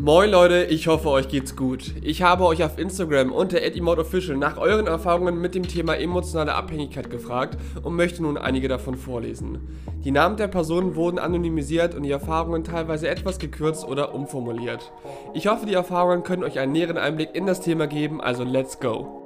Moin 0.00 0.30
Leute, 0.30 0.62
ich 0.62 0.86
hoffe 0.86 1.10
euch 1.10 1.26
geht's 1.26 1.56
gut. 1.56 1.92
Ich 2.02 2.22
habe 2.22 2.44
euch 2.44 2.62
auf 2.62 2.78
Instagram 2.78 3.32
unter 3.32 3.60
@emoteofficial 3.60 4.36
nach 4.36 4.56
euren 4.56 4.86
Erfahrungen 4.86 5.40
mit 5.40 5.56
dem 5.56 5.66
Thema 5.66 5.96
emotionale 5.96 6.54
Abhängigkeit 6.54 7.10
gefragt 7.10 7.58
und 7.82 7.96
möchte 7.96 8.22
nun 8.22 8.36
einige 8.36 8.68
davon 8.68 8.94
vorlesen. 8.94 9.58
Die 10.04 10.12
Namen 10.12 10.36
der 10.36 10.46
Personen 10.46 10.94
wurden 10.94 11.18
anonymisiert 11.18 11.96
und 11.96 12.04
die 12.04 12.12
Erfahrungen 12.12 12.62
teilweise 12.62 13.08
etwas 13.08 13.40
gekürzt 13.40 13.84
oder 13.84 14.14
umformuliert. 14.14 14.92
Ich 15.34 15.48
hoffe, 15.48 15.66
die 15.66 15.74
Erfahrungen 15.74 16.22
können 16.22 16.44
euch 16.44 16.60
einen 16.60 16.70
näheren 16.70 16.96
Einblick 16.96 17.34
in 17.34 17.46
das 17.46 17.60
Thema 17.60 17.88
geben, 17.88 18.20
also 18.20 18.44
let's 18.44 18.78
go. 18.78 19.18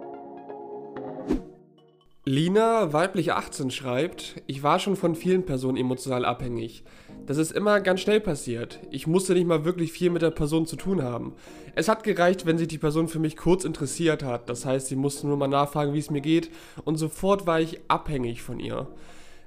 Lina, 2.25 2.95
weiblich 2.95 3.32
18, 3.32 3.70
schreibt, 3.70 4.41
ich 4.46 4.62
war 4.62 4.79
schon 4.79 4.96
von 4.96 5.16
vielen 5.16 5.45
Personen 5.45 5.77
emotional 5.77 6.25
abhängig. 6.25 6.84
Das 7.27 7.36
ist 7.36 7.52
immer 7.52 7.80
ganz 7.80 8.00
schnell 8.00 8.20
passiert. 8.20 8.80
Ich 8.91 9.07
musste 9.07 9.34
nicht 9.34 9.46
mal 9.46 9.64
wirklich 9.64 9.93
viel 9.93 10.11
mit 10.11 10.22
der 10.22 10.30
Person 10.30 10.66
zu 10.66 10.77
tun 10.77 11.02
haben. 11.02 11.35
Es 11.76 11.89
hat 11.89 12.03
gereicht, 12.03 12.46
wenn 12.46 12.58
sich 12.58 12.68
die 12.68 12.79
Person 12.79 13.07
für 13.07 13.21
mich 13.21 13.36
kurz 13.36 13.64
interessiert 13.64 14.25
hat. 14.25 14.49
Das 14.49 14.67
heißt, 14.67 14.89
sie 14.89 14.96
musste 14.96 15.29
nur 15.29 15.36
mal 15.36 15.46
nachfragen, 15.46 15.94
wie 15.94 16.00
es 16.00 16.11
mir 16.11 16.21
geht 16.21 16.50
und 16.85 16.96
sofort 16.96 17.46
war 17.46 17.61
ich 17.61 17.80
abhängig 17.89 18.43
von 18.43 18.58
ihr. 18.58 18.89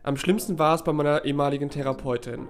Am 0.03 0.17
schlimmsten 0.17 0.57
war 0.57 0.75
es 0.75 0.83
bei 0.83 0.93
meiner 0.93 1.25
ehemaligen 1.25 1.69
Therapeutin. 1.69 2.47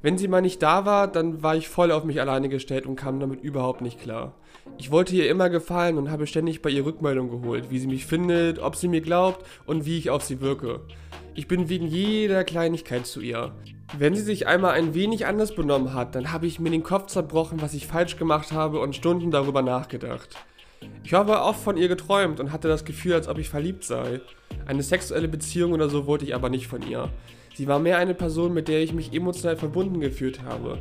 Wenn 0.00 0.18
sie 0.18 0.26
mal 0.26 0.40
nicht 0.42 0.62
da 0.62 0.84
war, 0.84 1.06
dann 1.06 1.42
war 1.42 1.54
ich 1.54 1.68
voll 1.68 1.92
auf 1.92 2.04
mich 2.04 2.20
alleine 2.20 2.48
gestellt 2.48 2.86
und 2.86 2.96
kam 2.96 3.20
damit 3.20 3.40
überhaupt 3.40 3.82
nicht 3.82 4.00
klar. 4.00 4.34
Ich 4.78 4.90
wollte 4.90 5.14
ihr 5.14 5.28
immer 5.28 5.50
gefallen 5.50 5.98
und 5.98 6.10
habe 6.10 6.26
ständig 6.26 6.62
bei 6.62 6.70
ihr 6.70 6.84
Rückmeldung 6.84 7.30
geholt, 7.30 7.70
wie 7.70 7.78
sie 7.78 7.86
mich 7.86 8.06
findet, 8.06 8.58
ob 8.58 8.74
sie 8.74 8.88
mir 8.88 9.00
glaubt 9.00 9.44
und 9.66 9.84
wie 9.84 9.98
ich 9.98 10.10
auf 10.10 10.22
sie 10.22 10.40
wirke. 10.40 10.80
Ich 11.34 11.46
bin 11.46 11.68
wegen 11.68 11.86
jeder 11.86 12.42
Kleinigkeit 12.42 13.06
zu 13.06 13.20
ihr. 13.20 13.52
Wenn 13.98 14.14
sie 14.14 14.22
sich 14.22 14.46
einmal 14.46 14.72
ein 14.72 14.94
wenig 14.94 15.26
anders 15.26 15.54
benommen 15.54 15.92
hat, 15.92 16.14
dann 16.14 16.32
habe 16.32 16.46
ich 16.46 16.58
mir 16.58 16.70
den 16.70 16.82
Kopf 16.82 17.08
zerbrochen, 17.08 17.60
was 17.60 17.74
ich 17.74 17.86
falsch 17.86 18.16
gemacht 18.16 18.50
habe 18.50 18.80
und 18.80 18.96
Stunden 18.96 19.30
darüber 19.30 19.60
nachgedacht. 19.60 20.30
Ich 21.04 21.12
habe 21.12 21.40
oft 21.42 21.62
von 21.62 21.76
ihr 21.76 21.88
geträumt 21.88 22.40
und 22.40 22.52
hatte 22.52 22.68
das 22.68 22.86
Gefühl, 22.86 23.12
als 23.12 23.28
ob 23.28 23.38
ich 23.38 23.50
verliebt 23.50 23.84
sei. 23.84 24.20
Eine 24.66 24.82
sexuelle 24.82 25.28
Beziehung 25.28 25.72
oder 25.72 25.90
so 25.90 26.06
wollte 26.06 26.24
ich 26.24 26.34
aber 26.34 26.48
nicht 26.48 26.68
von 26.68 26.82
ihr. 26.88 27.10
Sie 27.54 27.68
war 27.68 27.78
mehr 27.78 27.98
eine 27.98 28.14
Person, 28.14 28.54
mit 28.54 28.68
der 28.68 28.82
ich 28.82 28.94
mich 28.94 29.12
emotional 29.12 29.56
verbunden 29.56 30.00
gefühlt 30.00 30.42
habe. 30.42 30.78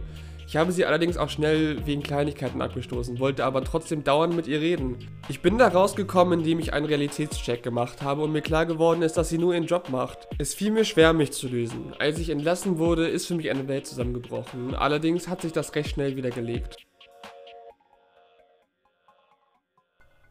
Ich 0.52 0.58
habe 0.58 0.74
sie 0.74 0.86
allerdings 0.86 1.16
auch 1.16 1.30
schnell 1.30 1.86
wegen 1.86 2.04
Kleinigkeiten 2.04 2.62
abgestoßen, 2.62 3.20
wollte 3.20 3.46
aber 3.46 3.64
trotzdem 3.64 4.04
dauernd 4.04 4.36
mit 4.36 4.48
ihr 4.48 4.60
reden. 4.60 4.98
Ich 5.30 5.42
bin 5.42 5.58
da 5.58 5.70
rausgekommen, 5.70 6.40
indem 6.40 6.60
ich 6.60 6.74
einen 6.74 6.88
Realitätscheck 6.88 7.64
gemacht 7.64 8.02
habe 8.02 8.22
und 8.22 8.34
mir 8.34 8.42
klar 8.42 8.66
geworden 8.66 9.02
ist, 9.02 9.16
dass 9.16 9.30
sie 9.30 9.38
nur 9.38 9.54
ihren 9.54 9.66
Job 9.66 9.88
macht. 9.88 10.28
Es 10.40 10.54
fiel 10.54 10.72
mir 10.72 10.84
schwer, 10.84 11.14
mich 11.14 11.32
zu 11.32 11.48
lösen. 11.48 11.94
Als 12.00 12.20
ich 12.20 12.30
entlassen 12.30 12.80
wurde, 12.80 13.08
ist 13.08 13.28
für 13.28 13.36
mich 13.36 13.50
eine 13.50 13.70
Welt 13.70 13.88
zusammengebrochen. 13.88 14.76
Allerdings 14.76 15.30
hat 15.30 15.40
sich 15.40 15.54
das 15.54 15.74
recht 15.74 15.92
schnell 15.92 16.18
wieder 16.18 16.32
gelegt. 16.32 16.76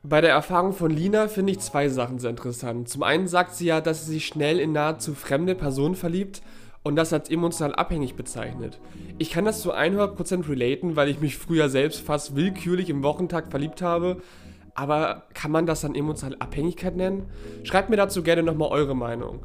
Bei 0.03 0.21
der 0.21 0.33
Erfahrung 0.33 0.75
von 0.75 0.91
Lina 0.91 1.29
finde 1.29 1.53
ich 1.53 1.61
zwei 1.61 1.89
Sachen 1.89 2.19
sehr 2.19 2.29
interessant. 2.29 2.91
Zum 2.91 3.03
einen 3.03 3.27
sagt 3.27 3.55
sie 3.55 3.65
ja, 3.65 3.81
dass 3.81 4.05
sie 4.05 4.13
sich 4.13 4.27
schnell 4.27 4.61
in 4.61 4.73
nahezu 4.73 5.15
fremde 5.15 5.55
Personen 5.55 5.95
verliebt 5.95 6.43
und 6.83 6.97
das 6.97 7.13
als 7.13 7.31
emotional 7.31 7.75
abhängig 7.75 8.15
bezeichnet. 8.15 8.81
Ich 9.19 9.31
kann 9.31 9.45
das 9.45 9.61
zu 9.61 9.75
100% 9.75 10.49
relaten, 10.49 10.97
weil 10.97 11.09
ich 11.09 11.21
mich 11.21 11.37
früher 11.37 11.69
selbst 11.69 12.01
fast 12.01 12.37
willkürlich 12.37 12.89
im 12.89 13.03
Wochentag 13.03 13.51
verliebt 13.51 13.83
habe. 13.83 14.19
Aber 14.75 15.25
kann 15.35 15.51
man 15.51 15.67
das 15.67 15.83
dann 15.83 15.95
emotionale 15.95 16.41
Abhängigkeit 16.41 16.97
nennen? 16.97 17.27
Schreibt 17.65 17.91
mir 17.91 17.97
dazu 17.97 18.23
gerne 18.23 18.43
nochmal 18.43 18.71
eure 18.71 18.95
Meinung. 18.95 19.41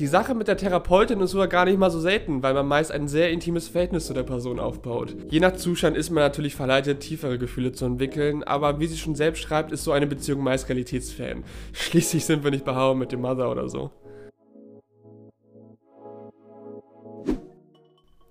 Die 0.00 0.06
Sache 0.06 0.34
mit 0.34 0.48
der 0.48 0.56
Therapeutin 0.56 1.20
ist 1.20 1.32
sogar 1.32 1.46
gar 1.46 1.66
nicht 1.66 1.78
mal 1.78 1.90
so 1.90 2.00
selten, 2.00 2.42
weil 2.42 2.54
man 2.54 2.66
meist 2.66 2.90
ein 2.90 3.06
sehr 3.06 3.30
intimes 3.30 3.68
Verhältnis 3.68 4.06
zu 4.06 4.14
der 4.14 4.22
Person 4.22 4.58
aufbaut. 4.58 5.14
Je 5.28 5.40
nach 5.40 5.56
Zustand 5.56 5.96
ist 5.96 6.10
man 6.10 6.24
natürlich 6.24 6.54
verleitet, 6.54 7.00
tiefere 7.00 7.38
Gefühle 7.38 7.72
zu 7.72 7.84
entwickeln, 7.84 8.42
aber 8.42 8.80
wie 8.80 8.86
sie 8.86 8.96
schon 8.96 9.14
selbst 9.14 9.42
schreibt, 9.42 9.72
ist 9.72 9.84
so 9.84 9.92
eine 9.92 10.06
Beziehung 10.06 10.42
meist 10.42 10.68
realitätsfern. 10.68 11.44
Schließlich 11.72 12.24
sind 12.24 12.42
wir 12.44 12.50
nicht 12.50 12.64
behauen 12.64 12.98
mit 12.98 13.12
dem 13.12 13.20
Mother 13.20 13.50
oder 13.50 13.68
so. 13.68 13.90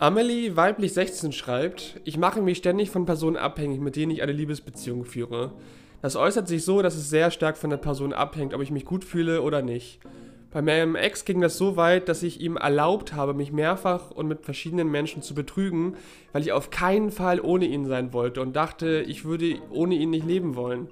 Amelie, 0.02 0.56
weiblich 0.56 0.94
16, 0.94 1.34
schreibt, 1.34 2.00
ich 2.06 2.18
mache 2.18 2.42
mich 2.42 2.60
ständig 2.60 2.90
von 2.90 3.06
Personen 3.06 3.36
abhängig, 3.36 3.82
mit 3.82 3.98
denen 3.98 4.14
ich 4.14 4.22
eine 4.22 4.32
Liebesbeziehung 4.32 5.04
führe. 5.04 5.52
Das 6.02 6.16
äußert 6.16 6.48
sich 6.48 6.64
so, 6.64 6.82
dass 6.82 6.96
es 6.96 7.10
sehr 7.10 7.32
stark 7.32 7.58
von 7.58 7.70
der 7.70 7.76
Person 7.76 8.14
abhängt, 8.14 8.54
ob 8.54 8.62
ich 8.62 8.72
mich 8.72 8.86
gut 8.86 9.04
fühle 9.04 9.42
oder 9.42 9.62
nicht. 9.62 10.00
Bei 10.52 10.62
meinem 10.62 10.96
Ex 10.96 11.26
ging 11.26 11.42
das 11.42 11.58
so 11.58 11.76
weit, 11.76 12.08
dass 12.08 12.24
ich 12.24 12.40
ihm 12.40 12.56
erlaubt 12.56 13.12
habe, 13.12 13.34
mich 13.34 13.52
mehrfach 13.52 14.10
und 14.12 14.30
mit 14.30 14.46
verschiedenen 14.46 14.90
Menschen 14.90 15.22
zu 15.22 15.36
betrügen, 15.36 15.98
weil 16.32 16.44
ich 16.44 16.54
auf 16.54 16.70
keinen 16.70 17.12
Fall 17.12 17.42
ohne 17.42 17.66
ihn 17.66 17.86
sein 17.86 18.14
wollte 18.14 18.42
und 18.42 18.56
dachte, 18.56 19.04
ich 19.06 19.26
würde 19.26 19.58
ohne 19.70 19.96
ihn 19.96 20.12
nicht 20.12 20.26
leben 20.26 20.56
wollen. 20.56 20.88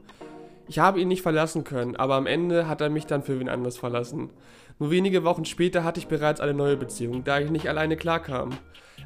Ich 0.70 0.80
habe 0.80 1.00
ihn 1.00 1.08
nicht 1.08 1.22
verlassen 1.22 1.64
können, 1.64 1.96
aber 1.96 2.16
am 2.16 2.28
Ende 2.28 2.68
hat 2.68 2.82
er 2.82 2.90
mich 2.90 3.06
dann 3.06 3.24
für 3.24 3.40
wen 3.40 3.48
anders 3.48 3.78
verlassen. 3.78 4.32
Nur 4.80 4.92
wenige 4.92 5.24
Wochen 5.24 5.46
später 5.46 5.84
hatte 5.84 6.00
ich 6.00 6.08
bereits 6.08 6.42
eine 6.42 6.54
neue 6.54 6.76
Beziehung, 6.76 7.24
da 7.24 7.40
ich 7.40 7.50
nicht 7.50 7.70
alleine 7.70 7.96
klarkam. 7.96 8.50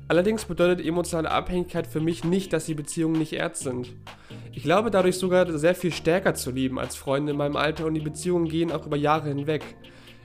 Allerdings 0.07 0.45
bedeutet 0.45 0.85
emotionale 0.85 1.29
Abhängigkeit 1.29 1.85
für 1.85 1.99
mich 1.99 2.23
nicht, 2.23 2.51
dass 2.51 2.65
die 2.65 2.73
Beziehungen 2.73 3.19
nicht 3.19 3.33
ernst 3.33 3.63
sind. 3.63 3.93
Ich 4.51 4.63
glaube 4.63 4.91
dadurch 4.91 5.17
sogar 5.17 5.57
sehr 5.57 5.75
viel 5.75 5.91
stärker 5.91 6.33
zu 6.33 6.51
lieben 6.51 6.79
als 6.79 6.95
Freunde 6.95 7.31
in 7.31 7.37
meinem 7.37 7.55
Alter 7.55 7.85
und 7.85 7.93
die 7.93 8.01
Beziehungen 8.01 8.47
gehen 8.47 8.71
auch 8.71 8.85
über 8.85 8.97
Jahre 8.97 9.29
hinweg. 9.29 9.63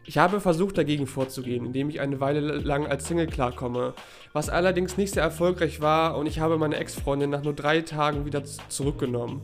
Ich 0.08 0.18
habe 0.18 0.40
versucht 0.40 0.78
dagegen 0.78 1.06
vorzugehen, 1.06 1.66
indem 1.66 1.88
ich 1.90 2.00
eine 2.00 2.20
Weile 2.20 2.40
lang 2.40 2.86
als 2.86 3.06
Single 3.06 3.26
klarkomme, 3.26 3.92
was 4.32 4.48
allerdings 4.48 4.96
nicht 4.96 5.14
sehr 5.14 5.22
erfolgreich 5.22 5.80
war 5.80 6.16
und 6.16 6.26
ich 6.26 6.40
habe 6.40 6.58
meine 6.58 6.76
Ex-Freundin 6.76 7.30
nach 7.30 7.42
nur 7.42 7.54
drei 7.54 7.82
Tagen 7.82 8.24
wieder 8.24 8.42
zurückgenommen. 8.68 9.42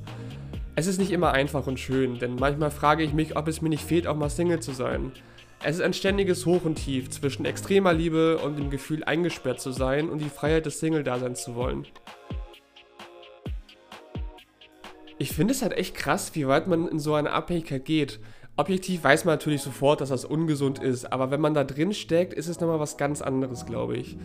Es 0.75 0.87
ist 0.87 0.99
nicht 0.99 1.11
immer 1.11 1.33
einfach 1.33 1.67
und 1.67 1.79
schön, 1.79 2.19
denn 2.19 2.37
manchmal 2.37 2.71
frage 2.71 3.03
ich 3.03 3.13
mich, 3.13 3.37
ob 3.37 3.47
es 3.47 3.61
mir 3.61 3.69
nicht 3.69 3.85
fehlt, 3.85 4.07
auch 4.07 4.17
mal 4.17 4.31
Single 4.31 4.61
zu 4.61 4.73
sein. 4.73 5.13
Es 5.63 5.77
ist 5.77 5.83
ein 5.83 5.93
ständiges 5.93 6.47
Hoch 6.47 6.65
und 6.65 6.77
Tief 6.77 7.11
zwischen 7.11 7.45
extremer 7.45 7.93
Liebe 7.93 8.39
und 8.39 8.59
dem 8.59 8.71
Gefühl, 8.71 9.05
eingesperrt 9.05 9.61
zu 9.61 9.71
sein 9.71 10.09
und 10.09 10.21
die 10.21 10.31
Freiheit 10.31 10.65
des 10.65 10.81
Single-Daseins 10.81 11.43
zu 11.43 11.55
wollen. 11.57 11.87
Ich 15.19 15.33
finde 15.33 15.53
es 15.53 15.61
halt 15.61 15.75
echt 15.75 15.95
krass, 15.95 16.35
wie 16.35 16.49
weit 16.49 16.67
man 16.67 16.89
in 16.89 16.99
so 16.99 17.15
eine 17.15 17.33
Abhängigkeit 17.33 17.85
geht. 17.85 18.19
Objektiv 18.55 19.03
weiß 19.03 19.25
man 19.25 19.35
natürlich 19.35 19.63
sofort, 19.63 20.03
dass 20.03 20.11
das 20.11 20.27
ungesund 20.27 20.79
ist, 20.79 21.11
aber 21.11 21.31
wenn 21.31 21.41
man 21.41 21.55
da 21.55 21.65
drin 21.65 21.95
steckt, 21.95 22.35
ist 22.35 22.49
es 22.49 22.61
nochmal 22.61 22.81
was 22.81 22.99
ganz 22.99 23.23
anderes, 23.23 23.65
glaube 23.65 23.97
ich. 23.97 24.19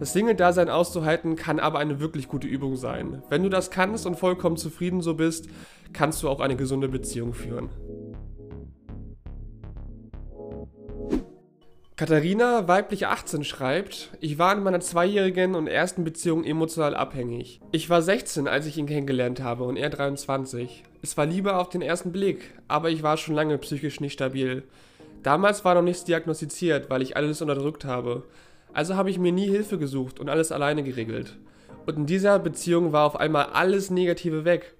Das 0.00 0.14
Single-Dasein 0.14 0.70
auszuhalten 0.70 1.36
kann 1.36 1.60
aber 1.60 1.80
eine 1.80 2.00
wirklich 2.00 2.28
gute 2.28 2.46
Übung 2.46 2.76
sein. 2.76 3.22
Wenn 3.28 3.42
du 3.42 3.50
das 3.50 3.70
kannst 3.70 4.06
und 4.06 4.18
vollkommen 4.18 4.56
zufrieden 4.56 5.02
so 5.02 5.14
bist, 5.14 5.48
kannst 5.92 6.22
du 6.22 6.30
auch 6.30 6.40
eine 6.40 6.56
gesunde 6.56 6.88
Beziehung 6.88 7.34
führen. 7.34 7.68
Katharina, 11.96 12.66
weiblich 12.66 13.06
18, 13.06 13.44
schreibt, 13.44 14.12
ich 14.18 14.38
war 14.38 14.56
in 14.56 14.62
meiner 14.62 14.80
zweijährigen 14.80 15.54
und 15.54 15.66
ersten 15.66 16.04
Beziehung 16.04 16.42
emotional 16.42 16.96
abhängig. 16.96 17.60
Ich 17.70 17.90
war 17.90 18.00
16, 18.00 18.48
als 18.48 18.64
ich 18.66 18.78
ihn 18.78 18.86
kennengelernt 18.86 19.42
habe 19.42 19.64
und 19.64 19.76
er 19.76 19.90
23. 19.90 20.84
Es 21.04 21.18
war 21.18 21.26
Liebe 21.26 21.54
auf 21.56 21.68
den 21.68 21.82
ersten 21.82 22.12
Blick, 22.12 22.54
aber 22.66 22.88
ich 22.88 23.02
war 23.02 23.18
schon 23.18 23.34
lange 23.34 23.58
psychisch 23.58 24.00
nicht 24.00 24.14
stabil. 24.14 24.62
Damals 25.22 25.62
war 25.62 25.74
noch 25.74 25.82
nichts 25.82 26.04
diagnostiziert, 26.04 26.88
weil 26.88 27.02
ich 27.02 27.14
alles 27.14 27.42
unterdrückt 27.42 27.84
habe. 27.84 28.22
Also 28.72 28.96
habe 28.96 29.10
ich 29.10 29.18
mir 29.18 29.30
nie 29.30 29.50
Hilfe 29.50 29.76
gesucht 29.76 30.18
und 30.18 30.30
alles 30.30 30.50
alleine 30.50 30.82
geregelt. 30.82 31.36
Und 31.84 31.96
in 31.98 32.06
dieser 32.06 32.38
Beziehung 32.38 32.92
war 32.92 33.04
auf 33.04 33.16
einmal 33.16 33.50
alles 33.52 33.90
Negative 33.90 34.46
weg. 34.46 34.76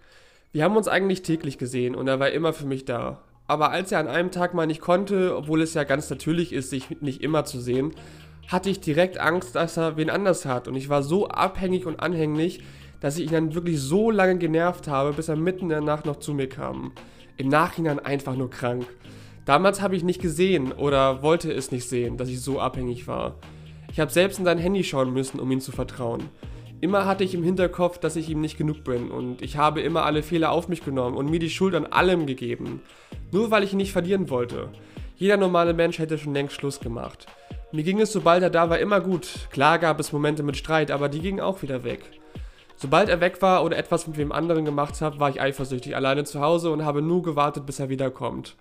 Wir 0.50 0.64
haben 0.64 0.78
uns 0.78 0.88
eigentlich 0.88 1.20
täglich 1.20 1.58
gesehen 1.58 1.94
und 1.94 2.08
er 2.08 2.20
war 2.20 2.30
immer 2.30 2.54
für 2.54 2.64
mich 2.64 2.86
da. 2.86 3.20
Aber 3.46 3.70
als 3.70 3.92
er 3.92 3.98
an 3.98 4.08
einem 4.08 4.30
Tag 4.30 4.54
mal 4.54 4.66
nicht 4.66 4.80
konnte, 4.80 5.36
obwohl 5.36 5.60
es 5.60 5.74
ja 5.74 5.84
ganz 5.84 6.08
natürlich 6.08 6.54
ist, 6.54 6.70
sich 6.70 7.02
nicht 7.02 7.20
immer 7.20 7.44
zu 7.44 7.60
sehen, 7.60 7.92
hatte 8.48 8.70
ich 8.70 8.80
direkt 8.80 9.18
Angst, 9.18 9.56
dass 9.56 9.76
er 9.76 9.98
wen 9.98 10.08
anders 10.08 10.46
hat. 10.46 10.68
Und 10.68 10.74
ich 10.74 10.88
war 10.88 11.02
so 11.02 11.28
abhängig 11.28 11.84
und 11.84 12.00
anhänglich, 12.00 12.62
dass 13.04 13.18
ich 13.18 13.26
ihn 13.26 13.32
dann 13.32 13.54
wirklich 13.54 13.78
so 13.82 14.10
lange 14.10 14.38
genervt 14.38 14.88
habe, 14.88 15.12
bis 15.12 15.28
er 15.28 15.36
mitten 15.36 15.64
in 15.64 15.68
der 15.68 15.82
Nacht 15.82 16.06
noch 16.06 16.20
zu 16.20 16.32
mir 16.32 16.48
kam. 16.48 16.92
Im 17.36 17.48
Nachhinein 17.48 17.98
einfach 17.98 18.34
nur 18.34 18.48
krank. 18.48 18.86
Damals 19.44 19.82
habe 19.82 19.94
ich 19.94 20.02
nicht 20.02 20.22
gesehen 20.22 20.72
oder 20.72 21.22
wollte 21.22 21.52
es 21.52 21.70
nicht 21.70 21.86
sehen, 21.86 22.16
dass 22.16 22.30
ich 22.30 22.40
so 22.40 22.60
abhängig 22.60 23.06
war. 23.06 23.34
Ich 23.92 24.00
habe 24.00 24.10
selbst 24.10 24.38
in 24.38 24.46
sein 24.46 24.56
Handy 24.56 24.82
schauen 24.84 25.12
müssen, 25.12 25.38
um 25.38 25.50
ihm 25.50 25.60
zu 25.60 25.70
vertrauen. 25.70 26.30
Immer 26.80 27.04
hatte 27.04 27.24
ich 27.24 27.34
im 27.34 27.44
Hinterkopf, 27.44 27.98
dass 27.98 28.16
ich 28.16 28.30
ihm 28.30 28.40
nicht 28.40 28.56
genug 28.56 28.84
bin 28.84 29.10
und 29.10 29.42
ich 29.42 29.58
habe 29.58 29.82
immer 29.82 30.06
alle 30.06 30.22
Fehler 30.22 30.50
auf 30.50 30.68
mich 30.68 30.82
genommen 30.82 31.18
und 31.18 31.30
mir 31.30 31.40
die 31.40 31.50
Schuld 31.50 31.74
an 31.74 31.84
allem 31.84 32.24
gegeben. 32.24 32.80
Nur 33.32 33.50
weil 33.50 33.64
ich 33.64 33.72
ihn 33.72 33.76
nicht 33.76 33.92
verlieren 33.92 34.30
wollte. 34.30 34.70
Jeder 35.16 35.36
normale 35.36 35.74
Mensch 35.74 35.98
hätte 35.98 36.16
schon 36.16 36.32
längst 36.32 36.54
Schluss 36.54 36.80
gemacht. 36.80 37.26
Mir 37.70 37.82
ging 37.82 38.00
es, 38.00 38.14
sobald 38.14 38.42
er 38.42 38.48
da 38.48 38.70
war, 38.70 38.78
immer 38.78 39.02
gut. 39.02 39.28
Klar 39.50 39.78
gab 39.78 40.00
es 40.00 40.10
Momente 40.10 40.42
mit 40.42 40.56
Streit, 40.56 40.90
aber 40.90 41.10
die 41.10 41.20
gingen 41.20 41.40
auch 41.40 41.60
wieder 41.60 41.84
weg. 41.84 42.00
Sobald 42.76 43.08
er 43.08 43.20
weg 43.20 43.40
war 43.40 43.64
oder 43.64 43.76
etwas 43.76 44.06
mit 44.06 44.16
wem 44.16 44.32
anderen 44.32 44.64
gemacht 44.64 45.00
hat, 45.00 45.20
war 45.20 45.30
ich 45.30 45.40
eifersüchtig 45.40 45.96
alleine 45.96 46.24
zu 46.24 46.40
Hause 46.40 46.70
und 46.70 46.84
habe 46.84 47.02
nur 47.02 47.22
gewartet, 47.22 47.66
bis 47.66 47.78
er 47.78 47.88
wiederkommt. 47.88 48.56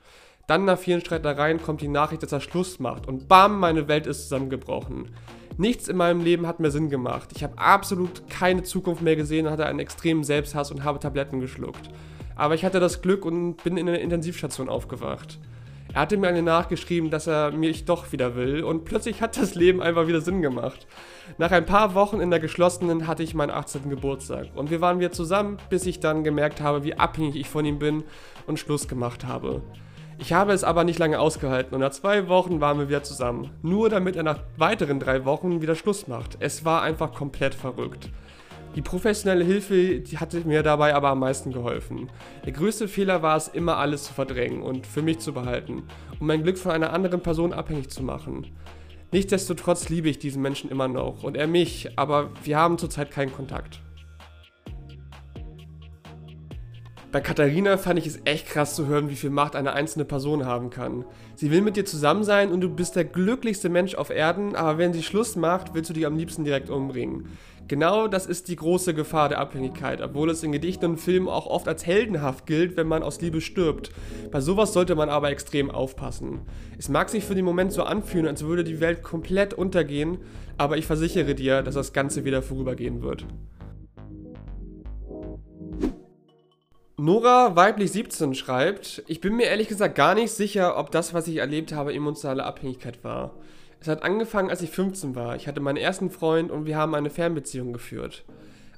Dann 0.48 0.66
nach 0.66 0.78
vielen 0.78 1.02
Streitereien 1.02 1.62
kommt 1.62 1.82
die 1.82 1.88
Nachricht, 1.88 2.22
dass 2.22 2.32
er 2.32 2.42
Schluss 2.42 2.80
macht 2.80 3.08
und 3.08 3.28
bam, 3.28 3.60
meine 3.60 3.88
Welt 3.88 4.08
ist 4.08 4.24
zusammengebrochen. 4.24 5.10
Nichts 5.58 5.88
in 5.88 5.98
meinem 5.98 6.22
Leben 6.22 6.48
hat 6.48 6.60
mehr 6.60 6.72
Sinn 6.72 6.90
gemacht. 6.90 7.30
Ich 7.36 7.44
habe 7.44 7.58
absolut 7.58 8.28
keine 8.30 8.64
Zukunft 8.64 9.02
mehr 9.02 9.16
gesehen, 9.16 9.50
hatte 9.50 9.66
einen 9.66 9.80
extremen 9.80 10.24
Selbsthass 10.24 10.72
und 10.72 10.84
habe 10.84 11.00
Tabletten 11.00 11.40
geschluckt. 11.40 11.90
Aber 12.36 12.56
ich 12.56 12.66
hatte 12.66 12.80
das 12.80 13.02
Glück 13.02 13.24
und 13.24 13.64
bin 13.64 13.78
in 13.78 13.88
einer 13.88 14.00
Intensivstation 14.00 14.68
aufgewacht. 14.68 15.40
Er 15.94 16.02
hatte 16.02 16.18
mir 16.18 16.28
eine 16.28 16.42
nachgeschrieben, 16.42 17.12
dass 17.12 17.28
er 17.28 17.52
mich 17.52 17.86
doch 17.86 18.12
wieder 18.12 18.36
will 18.36 18.64
und 18.64 18.84
plötzlich 18.84 19.22
hat 19.22 19.38
das 19.38 19.54
Leben 19.54 19.80
einfach 19.80 20.08
wieder 20.08 20.22
Sinn 20.22 20.42
gemacht. 20.42 20.88
Nach 21.38 21.52
ein 21.52 21.68
paar 21.68 21.94
Wochen 21.94 22.20
in 22.20 22.32
der 22.32 22.40
geschlossenen 22.40 23.06
hatte 23.06 23.22
ich 23.22 23.36
meinen 23.36 23.52
18. 23.52 23.92
Geburtstag 23.92 24.48
und 24.56 24.72
wir 24.72 24.82
waren 24.82 25.00
wieder 25.00 25.12
zusammen, 25.12 25.58
bis 25.70 25.86
ich 25.86 26.00
dann 26.00 26.24
gemerkt 26.24 26.62
habe, 26.62 26.84
wie 26.84 26.96
abhängig 26.96 27.36
ich 27.36 27.48
von 27.48 27.64
ihm 27.64 27.78
bin 27.78 28.04
und 28.48 28.58
Schluss 28.58 28.88
gemacht 28.88 29.26
habe. 29.26 29.62
Ich 30.18 30.34
habe 30.34 30.54
es 30.54 30.64
aber 30.64 30.84
nicht 30.84 30.98
lange 30.98 31.20
ausgehalten 31.20 31.76
und 31.76 31.82
nach 31.82 31.92
zwei 31.92 32.28
Wochen 32.28 32.60
waren 32.60 32.80
wir 32.80 32.90
wieder 32.90 33.04
zusammen. 33.04 33.52
Nur 33.62 33.90
damit 33.90 34.16
er 34.16 34.24
nach 34.24 34.40
weiteren 34.58 35.00
drei 35.00 35.26
Wochen 35.26 35.62
wieder 35.62 35.76
Schluss 35.76 36.08
macht. 36.08 36.38
Es 36.40 36.66
war 36.66 36.82
einfach 36.82 37.14
komplett 37.14 37.54
verrückt. 37.54 38.10
Die 38.76 38.82
professionelle 38.82 39.44
Hilfe 39.44 40.00
die 40.00 40.18
hatte 40.18 40.42
mir 40.48 40.64
dabei 40.64 40.96
aber 40.96 41.10
am 41.10 41.20
meisten 41.20 41.52
geholfen. 41.52 42.10
Der 42.46 42.54
größte 42.54 42.88
Fehler 42.88 43.22
war 43.22 43.38
es, 43.38 43.48
immer 43.48 43.78
alles 43.78 44.04
zu 44.04 44.14
verdrängen 44.14 44.64
und 44.64 44.88
für 44.88 45.04
mich 45.04 45.20
zu 45.20 45.34
behalten, 45.34 45.84
um 46.20 46.28
mein 46.28 46.44
Glück 46.44 46.58
von 46.58 46.72
einer 46.72 46.92
anderen 46.92 47.22
Person 47.22 47.54
abhängig 47.54 47.90
zu 47.90 48.02
machen. 48.02 48.48
Nichtsdestotrotz 49.12 49.90
liebe 49.90 50.10
ich 50.10 50.18
diesen 50.18 50.42
Menschen 50.42 50.72
immer 50.72 50.88
noch 50.88 51.24
und 51.24 51.38
er 51.38 51.46
mich, 51.46 51.92
aber 52.00 52.32
wir 52.44 52.58
haben 52.58 52.80
zurzeit 52.80 53.12
keinen 53.12 53.32
Kontakt. 53.32 53.80
Bei 57.14 57.22
Katharina 57.22 57.78
fand 57.78 58.00
ich 58.00 58.08
es 58.08 58.20
echt 58.26 58.48
krass 58.48 58.74
zu 58.74 58.88
hören, 58.88 59.08
wie 59.08 59.16
viel 59.16 59.30
Macht 59.30 59.56
eine 59.56 59.74
einzelne 59.74 60.04
Person 60.04 60.48
haben 60.48 60.72
kann. 60.72 61.06
Sie 61.36 61.52
will 61.52 61.62
mit 61.62 61.78
dir 61.78 61.86
zusammen 61.86 62.24
sein 62.24 62.52
und 62.52 62.62
du 62.62 62.70
bist 62.70 62.96
der 62.96 63.06
glücklichste 63.06 63.70
Mensch 63.70 63.94
auf 63.94 64.10
Erden, 64.10 64.56
aber 64.56 64.80
wenn 64.80 64.94
sie 64.94 65.04
Schluss 65.04 65.36
macht, 65.36 65.76
willst 65.76 65.92
du 65.92 65.94
dich 65.94 66.08
am 66.08 66.18
liebsten 66.18 66.44
direkt 66.44 66.72
umbringen. 66.72 67.28
Genau 67.68 68.08
das 68.08 68.26
ist 68.26 68.48
die 68.48 68.56
große 68.56 68.96
Gefahr 68.96 69.30
der 69.30 69.38
Abhängigkeit, 69.38 70.02
obwohl 70.02 70.32
es 70.32 70.42
in 70.42 70.52
Gedichten 70.52 70.86
und 70.86 70.98
Filmen 70.98 71.28
auch 71.28 71.46
oft 71.46 71.68
als 71.68 71.86
heldenhaft 71.86 72.48
gilt, 72.48 72.78
wenn 72.78 72.88
man 72.88 73.04
aus 73.04 73.22
Liebe 73.22 73.42
stirbt. 73.42 73.92
Bei 74.32 74.42
sowas 74.42 74.74
sollte 74.74 74.96
man 74.96 75.10
aber 75.10 75.30
extrem 75.30 75.70
aufpassen. 75.70 76.42
Es 76.80 76.90
mag 76.90 77.10
sich 77.10 77.24
für 77.24 77.36
den 77.36 77.46
Moment 77.46 77.74
so 77.74 77.84
anfühlen, 77.84 78.26
als 78.26 78.44
würde 78.44 78.64
die 78.64 78.80
Welt 78.80 79.04
komplett 79.04 79.54
untergehen, 79.54 80.18
aber 80.58 80.78
ich 80.78 80.88
versichere 80.88 81.36
dir, 81.36 81.62
dass 81.62 81.76
das 81.76 81.94
Ganze 81.94 82.26
wieder 82.26 82.42
vorübergehen 82.42 83.04
wird. 83.04 83.28
Nora 87.04 87.58
weiblich 87.58 87.92
17 87.92 88.34
schreibt, 88.34 89.04
ich 89.08 89.20
bin 89.20 89.36
mir 89.36 89.48
ehrlich 89.48 89.68
gesagt 89.68 89.94
gar 89.94 90.16
nicht 90.16 90.32
sicher, 90.32 90.78
ob 90.78 90.90
das, 90.90 91.14
was 91.14 91.28
ich 91.28 91.36
erlebt 91.36 91.74
habe, 91.74 91.94
emotionale 91.94 92.46
Abhängigkeit 92.46 93.04
war. 93.04 93.32
Es 93.82 93.90
hat 93.90 94.04
angefangen, 94.04 94.50
als 94.50 94.62
ich 94.62 94.70
15 94.70 95.14
war. 95.14 95.36
Ich 95.36 95.50
hatte 95.50 95.60
meinen 95.60 95.76
ersten 95.76 96.10
Freund 96.10 96.50
und 96.50 96.66
wir 96.66 96.78
haben 96.78 96.96
eine 96.96 97.10
Fernbeziehung 97.10 97.74
geführt. 97.74 98.24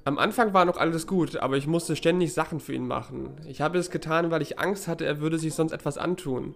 Am 0.06 0.18
Anfang 0.18 0.56
war 0.56 0.66
noch 0.66 0.78
alles 0.78 1.06
gut, 1.06 1.38
aber 1.38 1.56
ich 1.56 1.68
musste 1.68 1.96
ständig 1.96 2.34
Sachen 2.34 2.60
für 2.60 2.74
ihn 2.74 2.88
machen. 2.88 3.30
Ich 3.48 3.62
habe 3.62 3.78
es 3.78 3.92
getan, 3.92 4.32
weil 4.32 4.42
ich 4.42 4.58
Angst 4.58 4.88
hatte, 4.88 5.06
er 5.06 5.20
würde 5.20 5.38
sich 5.38 5.54
sonst 5.54 5.72
etwas 5.72 6.00
antun. 6.00 6.56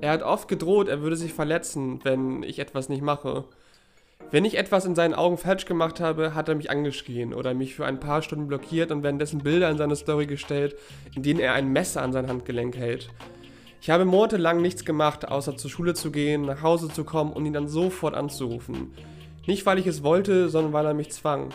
Er 0.00 0.12
hat 0.12 0.22
oft 0.22 0.46
gedroht, 0.46 0.86
er 0.86 1.02
würde 1.02 1.16
sich 1.16 1.34
verletzen, 1.34 1.98
wenn 2.04 2.44
ich 2.44 2.60
etwas 2.60 2.88
nicht 2.88 3.02
mache. 3.02 3.44
Wenn 4.30 4.44
ich 4.44 4.58
etwas 4.58 4.84
in 4.84 4.94
seinen 4.94 5.14
Augen 5.14 5.38
falsch 5.38 5.64
gemacht 5.64 6.00
habe, 6.00 6.34
hat 6.34 6.50
er 6.50 6.54
mich 6.54 6.70
angeschrien 6.70 7.32
oder 7.32 7.54
mich 7.54 7.74
für 7.74 7.86
ein 7.86 7.98
paar 7.98 8.20
Stunden 8.20 8.46
blockiert 8.46 8.90
und 8.90 9.02
währenddessen 9.02 9.38
Bilder 9.38 9.70
in 9.70 9.78
seine 9.78 9.96
Story 9.96 10.26
gestellt, 10.26 10.76
in 11.14 11.22
denen 11.22 11.40
er 11.40 11.54
ein 11.54 11.72
Messer 11.72 12.02
an 12.02 12.12
sein 12.12 12.28
Handgelenk 12.28 12.76
hält. 12.76 13.08
Ich 13.80 13.88
habe 13.88 14.04
monatelang 14.04 14.60
nichts 14.60 14.84
gemacht, 14.84 15.26
außer 15.26 15.56
zur 15.56 15.70
Schule 15.70 15.94
zu 15.94 16.10
gehen, 16.10 16.42
nach 16.42 16.62
Hause 16.62 16.88
zu 16.88 17.04
kommen 17.04 17.32
und 17.32 17.46
ihn 17.46 17.54
dann 17.54 17.68
sofort 17.68 18.14
anzurufen. 18.14 18.92
Nicht 19.46 19.64
weil 19.64 19.78
ich 19.78 19.86
es 19.86 20.02
wollte, 20.02 20.50
sondern 20.50 20.74
weil 20.74 20.84
er 20.84 20.94
mich 20.94 21.10
zwang. 21.10 21.48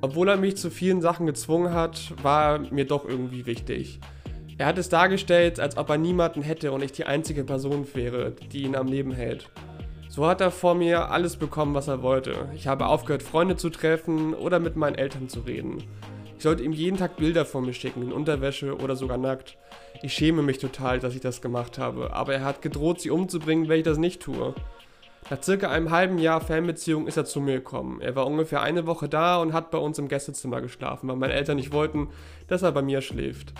Obwohl 0.00 0.28
er 0.28 0.36
mich 0.36 0.56
zu 0.56 0.70
vielen 0.70 1.00
Sachen 1.00 1.26
gezwungen 1.26 1.72
hat, 1.72 2.14
war 2.22 2.54
er 2.54 2.72
mir 2.72 2.84
doch 2.84 3.08
irgendwie 3.08 3.46
wichtig. 3.46 4.00
Er 4.56 4.66
hat 4.66 4.78
es 4.78 4.88
dargestellt, 4.88 5.60
als 5.60 5.76
ob 5.76 5.88
er 5.88 5.98
niemanden 5.98 6.42
hätte 6.42 6.72
und 6.72 6.82
ich 6.82 6.90
die 6.90 7.04
einzige 7.04 7.44
Person 7.44 7.86
wäre, 7.94 8.34
die 8.50 8.64
ihn 8.64 8.74
am 8.74 8.88
Leben 8.88 9.12
hält. 9.12 9.48
So 10.18 10.26
hat 10.26 10.40
er 10.40 10.50
vor 10.50 10.74
mir 10.74 11.12
alles 11.12 11.36
bekommen, 11.36 11.76
was 11.76 11.86
er 11.86 12.02
wollte. 12.02 12.48
Ich 12.52 12.66
habe 12.66 12.86
aufgehört, 12.86 13.22
Freunde 13.22 13.54
zu 13.54 13.70
treffen 13.70 14.34
oder 14.34 14.58
mit 14.58 14.74
meinen 14.74 14.96
Eltern 14.96 15.28
zu 15.28 15.38
reden. 15.38 15.84
Ich 16.36 16.42
sollte 16.42 16.64
ihm 16.64 16.72
jeden 16.72 16.96
Tag 16.96 17.18
Bilder 17.18 17.44
von 17.44 17.64
mir 17.64 17.72
schicken, 17.72 18.02
in 18.02 18.10
Unterwäsche 18.10 18.76
oder 18.78 18.96
sogar 18.96 19.16
nackt. 19.16 19.56
Ich 20.02 20.12
schäme 20.12 20.42
mich 20.42 20.58
total, 20.58 20.98
dass 20.98 21.14
ich 21.14 21.20
das 21.20 21.40
gemacht 21.40 21.78
habe, 21.78 22.14
aber 22.14 22.34
er 22.34 22.44
hat 22.44 22.62
gedroht, 22.62 23.00
sie 23.00 23.10
umzubringen, 23.10 23.68
wenn 23.68 23.78
ich 23.78 23.84
das 23.84 23.96
nicht 23.96 24.20
tue. 24.20 24.56
Nach 25.30 25.40
circa 25.40 25.70
einem 25.70 25.92
halben 25.92 26.18
Jahr 26.18 26.40
Fernbeziehung 26.40 27.06
ist 27.06 27.16
er 27.16 27.24
zu 27.24 27.40
mir 27.40 27.58
gekommen. 27.58 28.00
Er 28.00 28.16
war 28.16 28.26
ungefähr 28.26 28.60
eine 28.60 28.88
Woche 28.88 29.08
da 29.08 29.40
und 29.40 29.52
hat 29.52 29.70
bei 29.70 29.78
uns 29.78 30.00
im 30.00 30.08
Gästezimmer 30.08 30.60
geschlafen, 30.60 31.08
weil 31.08 31.14
meine 31.14 31.34
Eltern 31.34 31.58
nicht 31.58 31.70
wollten, 31.70 32.08
dass 32.48 32.62
er 32.62 32.72
bei 32.72 32.82
mir 32.82 33.02
schläft. 33.02 33.52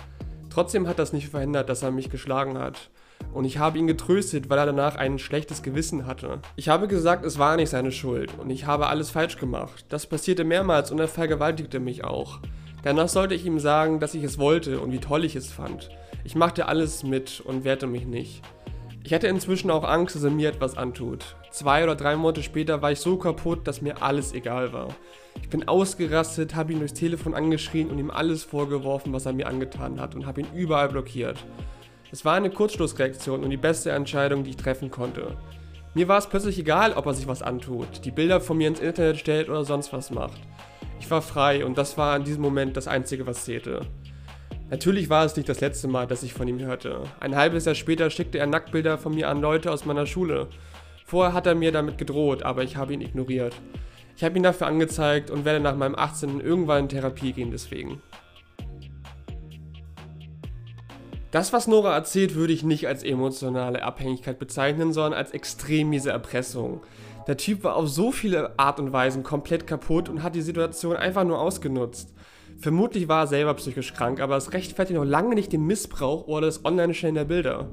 Trotzdem 0.49 0.89
hat 0.89 0.99
das 0.99 1.13
nicht 1.13 1.29
verhindert, 1.29 1.69
dass 1.69 1.83
er 1.83 1.91
mich 1.91 2.09
geschlagen 2.09 2.57
hat. 2.57 2.89
Und 3.33 3.45
ich 3.45 3.57
habe 3.57 3.77
ihn 3.77 3.87
getröstet, 3.87 4.49
weil 4.49 4.57
er 4.57 4.65
danach 4.65 4.95
ein 4.95 5.19
schlechtes 5.19 5.61
Gewissen 5.61 6.07
hatte. 6.07 6.39
Ich 6.55 6.69
habe 6.69 6.87
gesagt, 6.87 7.25
es 7.25 7.37
war 7.37 7.55
nicht 7.55 7.69
seine 7.69 7.91
Schuld 7.91 8.31
und 8.39 8.49
ich 8.49 8.65
habe 8.65 8.87
alles 8.87 9.11
falsch 9.11 9.37
gemacht. 9.37 9.85
Das 9.89 10.07
passierte 10.07 10.43
mehrmals 10.43 10.91
und 10.91 10.99
er 10.99 11.07
vergewaltigte 11.07 11.79
mich 11.79 12.03
auch. 12.03 12.39
Danach 12.83 13.09
sollte 13.09 13.35
ich 13.35 13.45
ihm 13.45 13.59
sagen, 13.59 13.99
dass 13.99 14.15
ich 14.15 14.23
es 14.23 14.39
wollte 14.39 14.79
und 14.79 14.91
wie 14.91 14.99
toll 14.99 15.25
ich 15.25 15.35
es 15.35 15.51
fand. 15.51 15.89
Ich 16.23 16.35
machte 16.35 16.67
alles 16.67 17.03
mit 17.03 17.41
und 17.41 17.63
wehrte 17.63 17.87
mich 17.87 18.05
nicht. 18.05 18.41
Ich 19.03 19.13
hatte 19.13 19.27
inzwischen 19.27 19.71
auch 19.71 19.83
Angst, 19.83 20.15
dass 20.15 20.23
er 20.23 20.29
mir 20.29 20.49
etwas 20.49 20.77
antut. 20.77 21.35
Zwei 21.51 21.83
oder 21.83 21.95
drei 21.95 22.15
Monate 22.15 22.43
später 22.43 22.81
war 22.81 22.91
ich 22.91 22.99
so 22.99 23.17
kaputt, 23.17 23.67
dass 23.67 23.81
mir 23.81 24.03
alles 24.03 24.33
egal 24.33 24.71
war. 24.71 24.89
Ich 25.41 25.49
bin 25.49 25.67
ausgerastet, 25.67 26.55
habe 26.55 26.73
ihn 26.73 26.79
durchs 26.79 26.93
Telefon 26.93 27.33
angeschrien 27.33 27.89
und 27.89 27.97
ihm 27.97 28.11
alles 28.11 28.43
vorgeworfen, 28.43 29.13
was 29.13 29.25
er 29.25 29.33
mir 29.33 29.47
angetan 29.47 29.99
hat 29.99 30.15
und 30.15 30.25
habe 30.25 30.41
ihn 30.41 30.47
überall 30.53 30.89
blockiert. 30.89 31.37
Es 32.11 32.25
war 32.25 32.33
eine 32.33 32.49
Kurzschlussreaktion 32.49 33.43
und 33.43 33.51
die 33.51 33.57
beste 33.57 33.91
Entscheidung, 33.91 34.43
die 34.43 34.49
ich 34.51 34.57
treffen 34.57 34.89
konnte. 34.89 35.37
Mir 35.93 36.07
war 36.07 36.17
es 36.17 36.27
plötzlich 36.27 36.57
egal, 36.57 36.93
ob 36.93 37.05
er 37.05 37.13
sich 37.13 37.27
was 37.27 37.43
antut, 37.43 38.03
die 38.03 38.11
Bilder 38.11 38.41
von 38.41 38.57
mir 38.57 38.67
ins 38.67 38.79
Internet 38.79 39.17
stellt 39.17 39.47
oder 39.47 39.63
sonst 39.63 39.93
was 39.93 40.09
macht. 40.09 40.39
Ich 40.99 41.09
war 41.11 41.21
frei 41.21 41.63
und 41.63 41.77
das 41.77 41.97
war 41.97 42.15
in 42.15 42.23
diesem 42.23 42.41
Moment 42.41 42.75
das 42.75 42.87
Einzige, 42.87 43.27
was 43.27 43.45
zählte. 43.45 43.81
Natürlich 44.71 45.09
war 45.09 45.23
es 45.23 45.35
nicht 45.35 45.49
das 45.49 45.61
letzte 45.61 45.87
Mal, 45.87 46.07
dass 46.07 46.23
ich 46.23 46.33
von 46.33 46.47
ihm 46.47 46.59
hörte. 46.59 47.01
Ein 47.19 47.35
halbes 47.35 47.65
Jahr 47.65 47.75
später 47.75 48.09
schickte 48.09 48.39
er 48.39 48.47
Nacktbilder 48.47 48.97
von 48.97 49.13
mir 49.13 49.29
an 49.29 49.41
Leute 49.41 49.71
aus 49.71 49.85
meiner 49.85 50.05
Schule. 50.05 50.47
Vorher 51.05 51.33
hat 51.33 51.45
er 51.45 51.55
mir 51.55 51.71
damit 51.71 51.97
gedroht, 51.97 52.43
aber 52.43 52.63
ich 52.63 52.75
habe 52.75 52.93
ihn 52.93 53.01
ignoriert. 53.01 53.55
Ich 54.15 54.23
habe 54.23 54.35
ihn 54.35 54.43
dafür 54.43 54.67
angezeigt 54.67 55.31
und 55.31 55.45
werde 55.45 55.59
nach 55.59 55.75
meinem 55.75 55.95
18. 55.95 56.39
irgendwann 56.39 56.83
in 56.83 56.89
Therapie 56.89 57.33
gehen 57.33 57.51
deswegen. 57.51 58.01
Das, 61.31 61.53
was 61.53 61.67
Nora 61.67 61.93
erzählt, 61.93 62.33
würde 62.33 62.53
ich 62.53 62.63
nicht 62.63 62.87
als 62.87 63.03
emotionale 63.03 63.83
Abhängigkeit 63.83 64.39
bezeichnen, 64.39 64.93
sondern 64.93 65.13
als 65.13 65.31
extrem 65.31 65.89
miese 65.89 66.09
Erpressung. 66.09 66.81
Der 67.27 67.37
Typ 67.37 67.63
war 67.63 67.75
auf 67.75 67.87
so 67.87 68.11
viele 68.11 68.57
Art 68.57 68.79
und 68.79 68.91
Weisen 68.91 69.21
komplett 69.21 69.67
kaputt 69.67 70.09
und 70.09 70.23
hat 70.23 70.33
die 70.33 70.41
Situation 70.41 70.95
einfach 70.95 71.23
nur 71.23 71.39
ausgenutzt. 71.39 72.11
Vermutlich 72.61 73.07
war 73.07 73.23
er 73.23 73.27
selber 73.27 73.53
psychisch 73.53 73.93
krank, 73.93 74.19
aber 74.19 74.35
es 74.35 74.51
rechtfertigt 74.51 74.99
noch 74.99 75.05
lange 75.05 75.33
nicht 75.33 75.53
den 75.53 75.65
Missbrauch 75.65 76.27
oder 76.27 76.47
das 76.47 76.65
Online-Stellen 76.65 77.15
der 77.15 77.23
Bilder. 77.23 77.69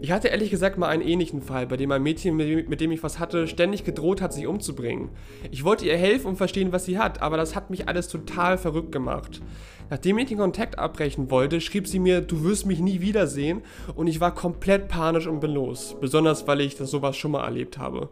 Ich 0.00 0.12
hatte 0.12 0.28
ehrlich 0.28 0.50
gesagt 0.50 0.78
mal 0.78 0.88
einen 0.88 1.06
ähnlichen 1.06 1.42
Fall, 1.42 1.66
bei 1.66 1.76
dem 1.76 1.92
ein 1.92 2.02
Mädchen, 2.02 2.36
mit 2.36 2.80
dem 2.80 2.90
ich 2.90 3.02
was 3.02 3.18
hatte, 3.18 3.46
ständig 3.46 3.84
gedroht 3.84 4.22
hat, 4.22 4.32
sich 4.32 4.46
umzubringen. 4.46 5.10
Ich 5.50 5.64
wollte 5.64 5.84
ihr 5.84 5.98
helfen 5.98 6.28
und 6.28 6.36
verstehen, 6.36 6.72
was 6.72 6.86
sie 6.86 6.98
hat, 6.98 7.20
aber 7.20 7.36
das 7.36 7.54
hat 7.54 7.68
mich 7.68 7.86
alles 7.86 8.08
total 8.08 8.56
verrückt 8.56 8.92
gemacht. 8.92 9.42
Nachdem 9.90 10.16
ich 10.16 10.28
den 10.28 10.38
Kontakt 10.38 10.78
abbrechen 10.78 11.30
wollte, 11.30 11.60
schrieb 11.60 11.86
sie 11.86 11.98
mir, 11.98 12.22
du 12.22 12.42
wirst 12.42 12.64
mich 12.64 12.80
nie 12.80 13.02
wiedersehen 13.02 13.60
und 13.94 14.06
ich 14.06 14.20
war 14.20 14.34
komplett 14.34 14.88
panisch 14.88 15.26
und 15.26 15.40
bin 15.40 15.52
los, 15.52 15.96
besonders 16.00 16.46
weil 16.46 16.62
ich 16.62 16.76
das 16.76 16.90
sowas 16.90 17.14
schon 17.14 17.32
mal 17.32 17.44
erlebt 17.44 17.76
habe. 17.76 18.08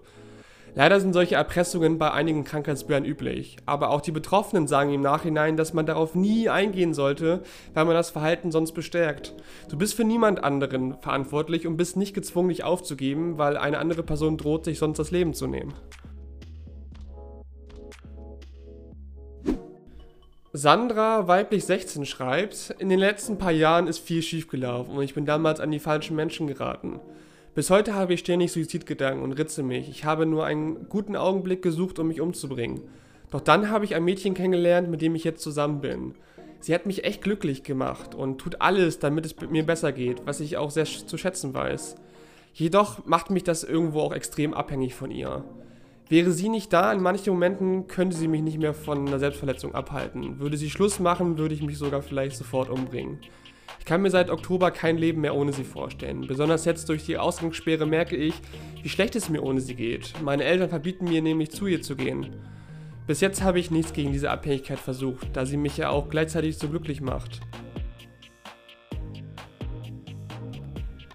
Leider 0.78 1.00
sind 1.00 1.12
solche 1.12 1.34
Erpressungen 1.34 1.98
bei 1.98 2.12
einigen 2.12 2.44
Krankheitsbildern 2.44 3.04
üblich, 3.04 3.56
aber 3.66 3.90
auch 3.90 4.00
die 4.00 4.12
Betroffenen 4.12 4.68
sagen 4.68 4.94
im 4.94 5.00
Nachhinein, 5.00 5.56
dass 5.56 5.74
man 5.74 5.86
darauf 5.86 6.14
nie 6.14 6.48
eingehen 6.48 6.94
sollte, 6.94 7.42
weil 7.74 7.84
man 7.84 7.94
das 7.94 8.10
Verhalten 8.10 8.52
sonst 8.52 8.74
bestärkt. 8.74 9.34
Du 9.68 9.76
bist 9.76 9.94
für 9.94 10.04
niemand 10.04 10.44
anderen 10.44 10.96
verantwortlich 11.00 11.66
und 11.66 11.76
bist 11.76 11.96
nicht 11.96 12.14
gezwungen, 12.14 12.50
dich 12.50 12.62
aufzugeben, 12.62 13.38
weil 13.38 13.56
eine 13.56 13.78
andere 13.78 14.04
Person 14.04 14.36
droht, 14.36 14.66
sich 14.66 14.78
sonst 14.78 15.00
das 15.00 15.10
Leben 15.10 15.34
zu 15.34 15.48
nehmen. 15.48 15.74
Sandra, 20.52 21.26
weiblich 21.26 21.64
16, 21.64 22.06
schreibt, 22.06 22.72
in 22.78 22.88
den 22.88 23.00
letzten 23.00 23.36
paar 23.36 23.50
Jahren 23.50 23.88
ist 23.88 23.98
viel 23.98 24.22
schiefgelaufen 24.22 24.96
und 24.96 25.02
ich 25.02 25.14
bin 25.14 25.26
damals 25.26 25.58
an 25.58 25.72
die 25.72 25.80
falschen 25.80 26.14
Menschen 26.14 26.46
geraten. 26.46 27.00
Bis 27.54 27.70
heute 27.70 27.94
habe 27.94 28.14
ich 28.14 28.20
ständig 28.20 28.52
Suizidgedanken 28.52 29.22
und 29.22 29.32
ritze 29.32 29.62
mich. 29.62 29.88
Ich 29.88 30.04
habe 30.04 30.26
nur 30.26 30.44
einen 30.44 30.88
guten 30.88 31.16
Augenblick 31.16 31.62
gesucht, 31.62 31.98
um 31.98 32.08
mich 32.08 32.20
umzubringen. 32.20 32.82
Doch 33.30 33.40
dann 33.40 33.70
habe 33.70 33.84
ich 33.84 33.94
ein 33.94 34.04
Mädchen 34.04 34.34
kennengelernt, 34.34 34.90
mit 34.90 35.02
dem 35.02 35.14
ich 35.14 35.24
jetzt 35.24 35.42
zusammen 35.42 35.80
bin. 35.80 36.14
Sie 36.60 36.74
hat 36.74 36.86
mich 36.86 37.04
echt 37.04 37.22
glücklich 37.22 37.62
gemacht 37.62 38.14
und 38.14 38.38
tut 38.38 38.60
alles, 38.60 38.98
damit 38.98 39.26
es 39.26 39.34
mir 39.50 39.64
besser 39.64 39.92
geht, 39.92 40.22
was 40.24 40.40
ich 40.40 40.56
auch 40.56 40.70
sehr 40.70 40.84
zu 40.84 41.16
schätzen 41.16 41.54
weiß. 41.54 41.96
Jedoch 42.52 43.06
macht 43.06 43.30
mich 43.30 43.44
das 43.44 43.64
irgendwo 43.64 44.00
auch 44.00 44.12
extrem 44.12 44.54
abhängig 44.54 44.94
von 44.94 45.10
ihr. 45.10 45.44
Wäre 46.08 46.32
sie 46.32 46.48
nicht 46.48 46.72
da, 46.72 46.92
in 46.92 47.02
manchen 47.02 47.34
Momenten 47.34 47.86
könnte 47.86 48.16
sie 48.16 48.28
mich 48.28 48.42
nicht 48.42 48.58
mehr 48.58 48.72
von 48.72 49.06
einer 49.06 49.18
Selbstverletzung 49.18 49.74
abhalten. 49.74 50.40
Würde 50.40 50.56
sie 50.56 50.70
Schluss 50.70 50.98
machen, 50.98 51.38
würde 51.38 51.54
ich 51.54 51.62
mich 51.62 51.76
sogar 51.76 52.02
vielleicht 52.02 52.36
sofort 52.36 52.70
umbringen. 52.70 53.18
Ich 53.88 53.90
kann 53.90 54.02
mir 54.02 54.10
seit 54.10 54.28
Oktober 54.28 54.70
kein 54.70 54.98
Leben 54.98 55.22
mehr 55.22 55.34
ohne 55.34 55.50
sie 55.54 55.64
vorstellen. 55.64 56.26
Besonders 56.26 56.66
jetzt 56.66 56.90
durch 56.90 57.06
die 57.06 57.16
Ausgangssperre 57.16 57.86
merke 57.86 58.16
ich, 58.16 58.34
wie 58.82 58.88
schlecht 58.90 59.16
es 59.16 59.30
mir 59.30 59.42
ohne 59.42 59.62
sie 59.62 59.74
geht. 59.74 60.12
Meine 60.22 60.44
Eltern 60.44 60.68
verbieten 60.68 61.06
mir 61.06 61.22
nämlich 61.22 61.52
zu 61.52 61.66
ihr 61.66 61.80
zu 61.80 61.96
gehen. 61.96 62.36
Bis 63.06 63.22
jetzt 63.22 63.42
habe 63.42 63.58
ich 63.58 63.70
nichts 63.70 63.94
gegen 63.94 64.12
diese 64.12 64.30
Abhängigkeit 64.30 64.78
versucht, 64.78 65.28
da 65.32 65.46
sie 65.46 65.56
mich 65.56 65.78
ja 65.78 65.88
auch 65.88 66.10
gleichzeitig 66.10 66.58
so 66.58 66.68
glücklich 66.68 67.00
macht. 67.00 67.40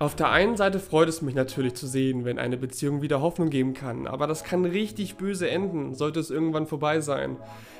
Auf 0.03 0.15
der 0.15 0.31
einen 0.31 0.57
Seite 0.57 0.81
freut 0.81 1.07
es 1.07 1.21
mich 1.21 1.33
natürlich 1.33 1.75
zu 1.75 1.87
sehen, 1.87 2.25
wenn 2.25 2.37
eine 2.37 2.57
Beziehung 2.57 3.01
wieder 3.01 3.21
Hoffnung 3.21 3.49
geben 3.49 3.73
kann, 3.73 4.05
aber 4.05 4.27
das 4.27 4.43
kann 4.43 4.65
richtig 4.65 5.15
böse 5.15 5.49
enden, 5.49 5.93
sollte 5.93 6.19
es 6.19 6.29
irgendwann 6.29 6.67
vorbei 6.67 6.99
sein. 6.99 7.37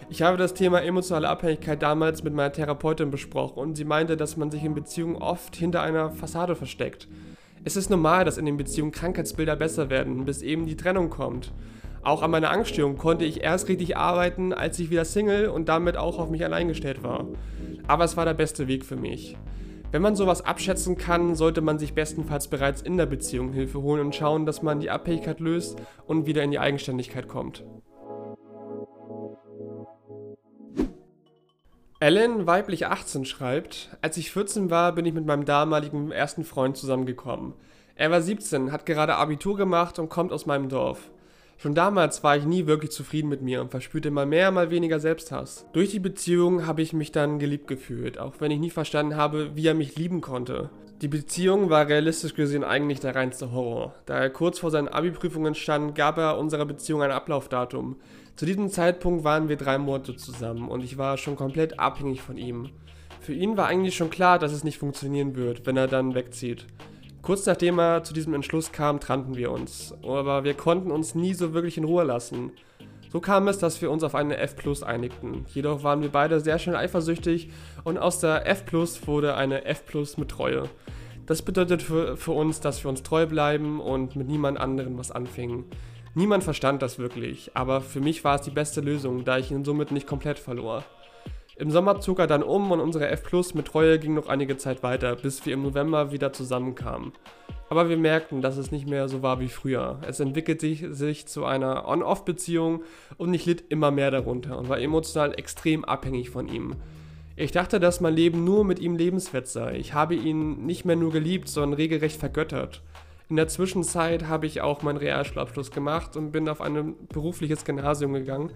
Ich 0.09 0.21
habe 0.21 0.37
das 0.37 0.53
Thema 0.53 0.81
emotionale 0.81 1.27
Abhängigkeit 1.27 1.81
damals 1.81 2.23
mit 2.23 2.33
meiner 2.33 2.53
Therapeutin 2.53 3.11
besprochen 3.11 3.59
und 3.59 3.75
sie 3.75 3.83
meinte, 3.83 4.15
dass 4.15 4.37
man 4.37 4.51
sich 4.51 4.63
in 4.63 4.73
Beziehungen 4.73 5.17
oft 5.17 5.53
hinter 5.57 5.81
einer 5.81 6.11
Fassade 6.11 6.55
versteckt. 6.55 7.09
Es 7.65 7.75
ist 7.75 7.89
normal, 7.89 8.23
dass 8.23 8.37
in 8.37 8.45
den 8.45 8.55
Beziehungen 8.55 8.93
Krankheitsbilder 8.93 9.57
besser 9.57 9.89
werden, 9.89 10.23
bis 10.23 10.43
eben 10.43 10.65
die 10.65 10.77
Trennung 10.77 11.09
kommt. 11.09 11.51
Auch 12.03 12.21
an 12.21 12.31
meiner 12.31 12.51
Angststörung 12.51 12.95
konnte 12.95 13.25
ich 13.25 13.43
erst 13.43 13.67
richtig 13.67 13.97
arbeiten, 13.97 14.53
als 14.53 14.79
ich 14.79 14.89
wieder 14.89 15.03
Single 15.03 15.49
und 15.49 15.67
damit 15.67 15.97
auch 15.97 16.19
auf 16.19 16.29
mich 16.29 16.45
allein 16.45 16.69
gestellt 16.69 17.03
war. 17.03 17.27
Aber 17.85 18.05
es 18.05 18.15
war 18.15 18.23
der 18.23 18.33
beste 18.33 18.69
Weg 18.69 18.85
für 18.85 18.95
mich. 18.95 19.35
Wenn 19.93 20.01
man 20.01 20.15
sowas 20.15 20.43
abschätzen 20.43 20.97
kann, 20.97 21.35
sollte 21.35 21.62
man 21.62 21.77
sich 21.77 21.93
bestenfalls 21.93 22.47
bereits 22.47 22.81
in 22.81 22.97
der 22.97 23.05
Beziehung 23.05 23.53
Hilfe 23.53 23.79
holen 23.83 24.01
und 24.01 24.15
schauen, 24.15 24.47
dass 24.47 24.63
man 24.63 24.79
die 24.79 24.89
Abhängigkeit 24.89 25.39
löst 25.39 25.79
und 26.07 26.25
wieder 26.25 26.41
in 26.41 26.50
die 26.50 26.57
Eigenständigkeit 26.57 27.27
kommt. 27.27 27.63
Ellen, 32.00 32.47
weiblich 32.47 32.88
18, 32.88 33.23
schreibt, 33.25 33.95
als 34.01 34.17
ich 34.17 34.31
14 34.31 34.71
war, 34.71 34.93
bin 34.95 35.05
ich 35.05 35.13
mit 35.13 35.27
meinem 35.27 35.45
damaligen 35.45 36.12
ersten 36.12 36.43
Freund 36.43 36.75
zusammengekommen. 36.75 37.53
Er 37.93 38.09
war 38.09 38.23
17, 38.23 38.71
hat 38.71 38.88
gerade 38.88 39.17
Abitur 39.17 39.57
gemacht 39.57 40.00
und 40.00 40.09
kommt 40.09 40.31
aus 40.31 40.47
meinem 40.47 40.69
Dorf. 40.69 41.12
Schon 41.57 41.75
damals 41.75 42.24
war 42.24 42.36
ich 42.36 42.45
nie 42.45 42.65
wirklich 42.67 42.91
zufrieden 42.91 43.29
mit 43.29 43.41
mir 43.41 43.62
und 43.62 43.72
verspürte 43.72 44.12
mal 44.12 44.25
mehr, 44.25 44.51
mal 44.51 44.69
weniger 44.69 45.00
Selbsthass. 45.00 45.65
Durch 45.74 45.91
die 45.91 46.00
Beziehung 46.00 46.67
habe 46.67 46.81
ich 46.81 46.93
mich 46.93 47.12
dann 47.12 47.39
geliebt 47.39 47.67
gefühlt, 47.67 48.19
auch 48.19 48.36
wenn 48.39 48.51
ich 48.51 48.60
nie 48.60 48.69
verstanden 48.69 49.15
habe, 49.15 49.55
wie 49.55 49.67
er 49.67 49.74
mich 49.74 49.95
lieben 49.95 50.22
konnte. 50.22 50.69
Die 51.01 51.07
Beziehung 51.07 51.69
war 51.69 51.88
realistisch 51.88 52.33
gesehen 52.33 52.63
eigentlich 52.63 53.00
der 53.00 53.15
reinste 53.15 53.51
Horror. 53.51 53.93
Da 54.05 54.17
er 54.17 54.29
kurz 54.29 54.60
vor 54.60 54.72
seinen 54.72 54.88
Abi-Prüfungen 54.88 55.55
stand, 55.55 55.95
gab 55.95 56.17
er 56.17 56.38
unserer 56.38 56.65
Beziehung 56.65 57.01
ein 57.01 57.12
Ablaufdatum. 57.12 57.98
Zu 58.36 58.45
diesem 58.45 58.69
Zeitpunkt 58.69 59.24
waren 59.24 59.50
wir 59.50 59.57
drei 59.57 59.77
Monate 59.77 60.15
zusammen 60.15 60.69
und 60.69 60.83
ich 60.83 60.98
war 60.98 61.17
schon 61.17 61.36
komplett 61.36 61.79
abhängig 61.79 62.22
von 62.22 62.38
ihm. 62.38 62.69
Für 63.19 63.33
ihn 63.33 63.57
war 63.57 63.67
eigentlich 63.67 63.95
schon 63.95 64.10
klar, 64.10 64.39
dass 64.39 64.53
es 64.53 64.63
nicht 64.63 64.77
funktionieren 64.77 65.36
wird, 65.36 65.65
wenn 65.65 65.77
er 65.77 65.88
dann 65.88 66.15
wegzieht. 66.15 66.65
Kurz 67.23 67.45
nachdem 67.45 67.79
er 67.79 68.03
zu 68.03 68.13
diesem 68.13 68.33
Entschluss 68.33 68.73
kam, 68.73 68.99
trennten 68.99 69.37
wir 69.37 69.49
uns, 69.49 69.93
aber 70.03 70.43
wir 70.43 70.55
konnten 70.55 70.91
uns 70.91 71.15
nie 71.15 71.33
so 71.33 71.53
wirklich 71.53 71.77
in 71.77 71.85
Ruhe 71.85 72.03
lassen. 72.03 72.51
So 73.13 73.21
kam 73.21 73.47
es, 73.47 73.59
dass 73.59 73.81
wir 73.81 73.91
uns 73.91 74.03
auf 74.03 74.13
eine 74.13 74.35
F 74.37 74.57
Plus 74.57 74.83
einigten. 74.83 75.45
Jedoch 75.53 75.83
waren 75.83 76.01
wir 76.01 76.09
beide 76.09 76.41
sehr 76.41 76.59
schnell 76.59 76.75
eifersüchtig 76.75 77.49
und 77.85 77.97
aus 77.97 78.19
der 78.19 78.45
F 78.45 78.65
Plus 78.65 79.07
wurde 79.07 79.35
eine 79.35 79.63
F 79.63 79.85
Plus 79.85 80.17
mit 80.17 80.31
Treue. 80.31 80.63
Das 81.25 81.43
bedeutet 81.43 81.81
für, 81.81 82.17
für 82.17 82.33
uns, 82.33 82.59
dass 82.59 82.83
wir 82.83 82.89
uns 82.89 83.03
treu 83.03 83.25
bleiben 83.25 83.79
und 83.79 84.17
mit 84.17 84.27
niemand 84.27 84.59
anderem 84.59 84.97
was 84.97 85.09
anfingen. 85.09 85.63
Niemand 86.15 86.43
verstand 86.43 86.81
das 86.81 86.99
wirklich, 86.99 87.51
aber 87.53 87.79
für 87.79 88.01
mich 88.01 88.25
war 88.25 88.35
es 88.35 88.41
die 88.41 88.51
beste 88.51 88.81
Lösung, 88.81 89.23
da 89.23 89.37
ich 89.37 89.49
ihn 89.49 89.63
somit 89.63 89.91
nicht 89.91 90.07
komplett 90.07 90.39
verlor. 90.39 90.83
Im 91.55 91.69
Sommer 91.69 92.00
zog 92.00 92.17
er 92.17 92.25
dann 92.25 92.41
um 92.41 92.72
und 92.72 92.79
unsere 92.79 93.07
F 93.10 93.24
Plus 93.24 93.53
mit 93.53 93.67
Treue 93.67 94.00
ging 94.00 94.15
noch 94.15 94.27
einige 94.27 94.57
Zeit 94.57 94.81
weiter, 94.81 95.15
bis 95.15 95.45
wir 95.45 95.53
im 95.53 95.62
November 95.62 96.12
wieder 96.12 96.33
zusammenkamen. 96.33 97.12
Aber 97.69 97.89
wir 97.89 97.98
merkten, 97.98 98.41
dass 98.41 98.57
es 98.57 98.72
nicht 98.72 98.88
mehr 98.88 99.07
so 99.07 99.22
war 99.22 99.39
wie 99.39 99.50
früher. 99.50 100.00
Es 100.07 100.19
entwickelte 100.19 100.67
sich, 100.67 100.86
sich 100.89 101.27
zu 101.27 101.45
einer 101.45 101.88
On-Off-Beziehung 101.88 102.83
und 103.17 103.33
ich 103.36 103.45
litt 103.45 103.65
immer 103.69 103.91
mehr 103.91 104.10
darunter 104.10 104.57
und 104.57 104.67
war 104.67 104.79
emotional 104.79 105.33
extrem 105.36 105.86
abhängig 105.86 106.31
von 106.31 106.48
ihm. 106.48 106.75
Ich 107.36 107.51
dachte, 107.51 107.79
dass 107.79 108.01
mein 108.01 108.15
Leben 108.15 108.43
nur 108.43 108.63
mit 108.63 108.79
ihm 108.79 108.95
lebenswert 108.95 109.48
sei. 109.48 109.75
Ich 109.77 109.93
habe 109.93 110.15
ihn 110.15 110.65
nicht 110.65 110.86
mehr 110.86 110.95
nur 110.95 111.12
geliebt, 111.12 111.50
sondern 111.50 111.77
regelrecht 111.77 112.19
vergöttert. 112.19 112.81
In 113.29 113.36
der 113.36 113.48
Zwischenzeit 113.48 114.27
habe 114.27 114.48
ich 114.48 114.62
auch 114.62 114.81
meinen 114.81 114.98
Realschulabschluss 114.98 115.72
gemacht 115.72 116.17
und 116.17 116.31
bin 116.31 116.50
auf 116.50 116.62
ein 116.62 116.95
berufliches 117.10 117.63
Gymnasium 117.63 118.13
gegangen, 118.13 118.51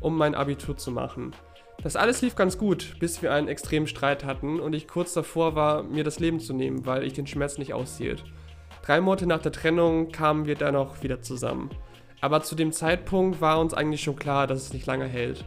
um 0.00 0.16
mein 0.16 0.34
Abitur 0.34 0.76
zu 0.76 0.90
machen. 0.90 1.32
Das 1.82 1.96
alles 1.96 2.22
lief 2.22 2.36
ganz 2.36 2.58
gut, 2.58 2.96
bis 3.00 3.22
wir 3.22 3.32
einen 3.32 3.48
extremen 3.48 3.88
Streit 3.88 4.24
hatten 4.24 4.60
und 4.60 4.72
ich 4.72 4.86
kurz 4.86 5.14
davor 5.14 5.56
war, 5.56 5.82
mir 5.82 6.04
das 6.04 6.20
Leben 6.20 6.38
zu 6.38 6.54
nehmen, 6.54 6.86
weil 6.86 7.02
ich 7.02 7.12
den 7.12 7.26
Schmerz 7.26 7.58
nicht 7.58 7.74
aushielt. 7.74 8.24
Drei 8.84 9.00
Monate 9.00 9.26
nach 9.26 9.42
der 9.42 9.50
Trennung 9.50 10.12
kamen 10.12 10.46
wir 10.46 10.54
dann 10.54 10.76
auch 10.76 11.02
wieder 11.02 11.20
zusammen. 11.22 11.70
Aber 12.20 12.42
zu 12.42 12.54
dem 12.54 12.70
Zeitpunkt 12.70 13.40
war 13.40 13.58
uns 13.58 13.74
eigentlich 13.74 14.02
schon 14.02 14.14
klar, 14.14 14.46
dass 14.46 14.62
es 14.62 14.72
nicht 14.72 14.86
lange 14.86 15.06
hält. 15.06 15.44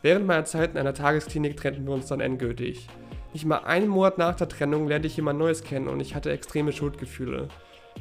Während 0.00 0.26
meiner 0.26 0.46
Zeit 0.46 0.70
in 0.70 0.78
einer 0.78 0.94
Tagesklinik 0.94 1.56
trennten 1.56 1.86
wir 1.86 1.92
uns 1.92 2.06
dann 2.06 2.20
endgültig. 2.20 2.88
Nicht 3.34 3.44
mal 3.44 3.58
einen 3.58 3.88
Monat 3.88 4.16
nach 4.16 4.36
der 4.36 4.48
Trennung 4.48 4.88
lernte 4.88 5.08
ich 5.08 5.16
jemand 5.16 5.38
Neues 5.38 5.64
kennen 5.64 5.88
und 5.88 6.00
ich 6.00 6.14
hatte 6.14 6.30
extreme 6.30 6.72
Schuldgefühle. 6.72 7.48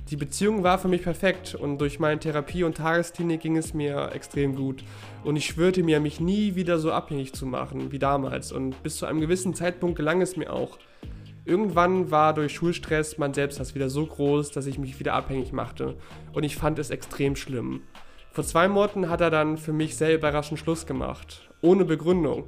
Die 0.09 0.17
Beziehung 0.17 0.63
war 0.63 0.77
für 0.79 0.88
mich 0.88 1.03
perfekt 1.03 1.55
und 1.55 1.77
durch 1.79 2.00
meine 2.00 2.19
Therapie 2.19 2.63
und 2.63 2.77
Tagesklinik 2.77 3.41
ging 3.41 3.57
es 3.57 3.73
mir 3.73 4.12
extrem 4.13 4.55
gut. 4.55 4.83
Und 5.23 5.38
ich 5.38 5.45
schwörte 5.45 5.81
mir, 5.81 6.00
mich 6.00 6.19
nie 6.19 6.55
wieder 6.55 6.77
so 6.77 6.91
abhängig 6.91 7.33
zu 7.33 7.45
machen 7.45 7.91
wie 7.91 8.00
damals. 8.00 8.51
Und 8.51 8.81
bis 8.83 8.97
zu 8.97 9.05
einem 9.05 9.21
gewissen 9.21 9.53
Zeitpunkt 9.53 9.95
gelang 9.95 10.21
es 10.21 10.35
mir 10.35 10.51
auch. 10.51 10.77
Irgendwann 11.45 12.12
war 12.12 12.33
durch 12.33 12.53
Schulstress 12.53 13.17
mein 13.17 13.33
Selbsthass 13.33 13.75
wieder 13.75 13.89
so 13.89 14.05
groß, 14.05 14.51
dass 14.51 14.65
ich 14.65 14.77
mich 14.77 15.00
wieder 15.00 15.13
abhängig 15.13 15.51
machte. 15.51 15.95
Und 16.33 16.43
ich 16.43 16.55
fand 16.55 16.79
es 16.79 16.89
extrem 16.89 17.35
schlimm. 17.35 17.81
Vor 18.31 18.43
zwei 18.43 18.67
Monaten 18.67 19.09
hat 19.09 19.21
er 19.21 19.29
dann 19.29 19.57
für 19.57 19.73
mich 19.73 19.95
sehr 19.95 20.15
überraschend 20.15 20.59
Schluss 20.59 20.85
gemacht. 20.85 21.50
Ohne 21.62 21.85
Begründung. 21.85 22.45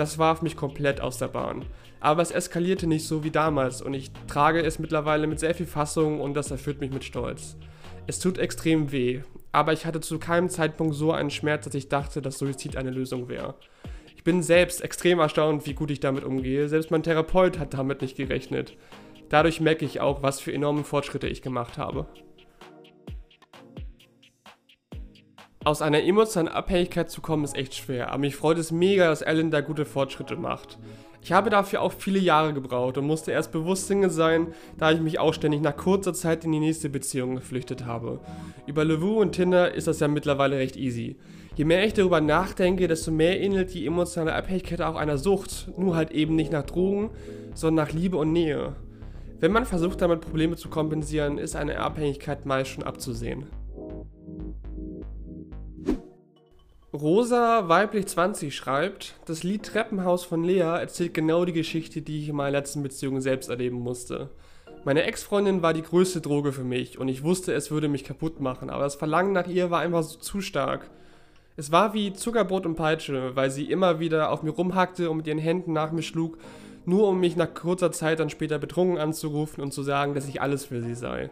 Das 0.00 0.16
warf 0.16 0.40
mich 0.40 0.56
komplett 0.56 1.02
aus 1.02 1.18
der 1.18 1.28
Bahn. 1.28 1.66
Aber 2.00 2.22
es 2.22 2.30
eskalierte 2.30 2.86
nicht 2.86 3.06
so 3.06 3.22
wie 3.22 3.30
damals 3.30 3.82
und 3.82 3.92
ich 3.92 4.10
trage 4.28 4.62
es 4.62 4.78
mittlerweile 4.78 5.26
mit 5.26 5.38
sehr 5.38 5.54
viel 5.54 5.66
Fassung 5.66 6.22
und 6.22 6.32
das 6.32 6.50
erfüllt 6.50 6.80
mich 6.80 6.90
mit 6.90 7.04
Stolz. 7.04 7.58
Es 8.06 8.18
tut 8.18 8.38
extrem 8.38 8.92
weh, 8.92 9.20
aber 9.52 9.74
ich 9.74 9.84
hatte 9.84 10.00
zu 10.00 10.18
keinem 10.18 10.48
Zeitpunkt 10.48 10.94
so 10.94 11.12
einen 11.12 11.28
Schmerz, 11.28 11.66
dass 11.66 11.74
ich 11.74 11.90
dachte, 11.90 12.22
dass 12.22 12.38
Suizid 12.38 12.78
eine 12.78 12.88
Lösung 12.88 13.28
wäre. 13.28 13.56
Ich 14.16 14.24
bin 14.24 14.42
selbst 14.42 14.80
extrem 14.82 15.18
erstaunt, 15.18 15.66
wie 15.66 15.74
gut 15.74 15.90
ich 15.90 16.00
damit 16.00 16.24
umgehe. 16.24 16.66
Selbst 16.70 16.90
mein 16.90 17.02
Therapeut 17.02 17.58
hat 17.58 17.74
damit 17.74 18.00
nicht 18.00 18.16
gerechnet. 18.16 18.78
Dadurch 19.28 19.60
merke 19.60 19.84
ich 19.84 20.00
auch, 20.00 20.22
was 20.22 20.40
für 20.40 20.54
enorme 20.54 20.82
Fortschritte 20.82 21.28
ich 21.28 21.42
gemacht 21.42 21.76
habe. 21.76 22.06
Aus 25.70 25.82
einer 25.82 26.02
emotionalen 26.02 26.52
Abhängigkeit 26.52 27.12
zu 27.12 27.20
kommen 27.20 27.44
ist 27.44 27.54
echt 27.54 27.76
schwer, 27.76 28.08
aber 28.08 28.18
mich 28.18 28.34
freut 28.34 28.58
es 28.58 28.72
mega, 28.72 29.06
dass 29.06 29.22
Ellen 29.22 29.52
da 29.52 29.60
gute 29.60 29.84
Fortschritte 29.84 30.34
macht. 30.34 30.80
Ich 31.22 31.30
habe 31.30 31.48
dafür 31.48 31.80
auch 31.80 31.92
viele 31.92 32.18
Jahre 32.18 32.52
gebraucht 32.52 32.98
und 32.98 33.06
musste 33.06 33.30
erst 33.30 33.52
bewusst 33.52 33.86
Single 33.86 34.10
sein, 34.10 34.48
da 34.78 34.90
ich 34.90 35.00
mich 35.00 35.20
auch 35.20 35.32
ständig 35.32 35.60
nach 35.60 35.76
kurzer 35.76 36.12
Zeit 36.12 36.44
in 36.44 36.50
die 36.50 36.58
nächste 36.58 36.88
Beziehung 36.88 37.36
geflüchtet 37.36 37.86
habe. 37.86 38.18
Über 38.66 38.84
Levu 38.84 39.20
und 39.20 39.30
Tinder 39.30 39.72
ist 39.72 39.86
das 39.86 40.00
ja 40.00 40.08
mittlerweile 40.08 40.56
recht 40.56 40.76
easy. 40.76 41.14
Je 41.54 41.64
mehr 41.64 41.84
ich 41.86 41.94
darüber 41.94 42.20
nachdenke, 42.20 42.88
desto 42.88 43.12
mehr 43.12 43.40
ähnelt 43.40 43.72
die 43.72 43.86
emotionale 43.86 44.34
Abhängigkeit 44.34 44.82
auch 44.82 44.96
einer 44.96 45.18
Sucht, 45.18 45.68
nur 45.78 45.94
halt 45.94 46.10
eben 46.10 46.34
nicht 46.34 46.50
nach 46.50 46.64
Drogen, 46.64 47.10
sondern 47.54 47.86
nach 47.86 47.92
Liebe 47.92 48.16
und 48.16 48.32
Nähe. 48.32 48.72
Wenn 49.38 49.52
man 49.52 49.66
versucht 49.66 50.02
damit 50.02 50.20
Probleme 50.20 50.56
zu 50.56 50.68
kompensieren, 50.68 51.38
ist 51.38 51.54
eine 51.54 51.78
Abhängigkeit 51.78 52.44
meist 52.44 52.72
schon 52.72 52.82
abzusehen. 52.82 53.46
Rosa 56.92 57.68
weiblich 57.68 58.08
20 58.08 58.52
schreibt, 58.52 59.14
das 59.24 59.44
Lied 59.44 59.62
Treppenhaus 59.62 60.24
von 60.24 60.42
Lea 60.42 60.58
erzählt 60.58 61.14
genau 61.14 61.44
die 61.44 61.52
Geschichte, 61.52 62.02
die 62.02 62.18
ich 62.18 62.28
in 62.28 62.34
meiner 62.34 62.50
letzten 62.50 62.82
Beziehung 62.82 63.20
selbst 63.20 63.48
erleben 63.48 63.76
musste. 63.76 64.28
Meine 64.84 65.04
Ex-Freundin 65.04 65.62
war 65.62 65.72
die 65.72 65.82
größte 65.82 66.20
Droge 66.20 66.52
für 66.52 66.64
mich 66.64 66.98
und 66.98 67.06
ich 67.06 67.22
wusste, 67.22 67.52
es 67.52 67.70
würde 67.70 67.86
mich 67.86 68.02
kaputt 68.02 68.40
machen, 68.40 68.70
aber 68.70 68.82
das 68.82 68.96
Verlangen 68.96 69.32
nach 69.32 69.46
ihr 69.46 69.70
war 69.70 69.78
einfach 69.78 70.02
so 70.02 70.18
zu 70.18 70.40
stark. 70.40 70.90
Es 71.56 71.70
war 71.70 71.94
wie 71.94 72.12
Zuckerbrot 72.12 72.66
und 72.66 72.74
Peitsche, 72.74 73.36
weil 73.36 73.52
sie 73.52 73.70
immer 73.70 74.00
wieder 74.00 74.32
auf 74.32 74.42
mir 74.42 74.50
rumhackte 74.50 75.10
und 75.10 75.18
mit 75.18 75.28
ihren 75.28 75.38
Händen 75.38 75.72
nach 75.72 75.92
mir 75.92 76.02
schlug, 76.02 76.38
nur 76.86 77.06
um 77.06 77.20
mich 77.20 77.36
nach 77.36 77.54
kurzer 77.54 77.92
Zeit 77.92 78.18
dann 78.18 78.30
später 78.30 78.58
betrunken 78.58 78.98
anzurufen 78.98 79.62
und 79.62 79.72
zu 79.72 79.84
sagen, 79.84 80.14
dass 80.14 80.26
ich 80.26 80.42
alles 80.42 80.64
für 80.64 80.82
sie 80.82 80.96
sei. 80.96 81.30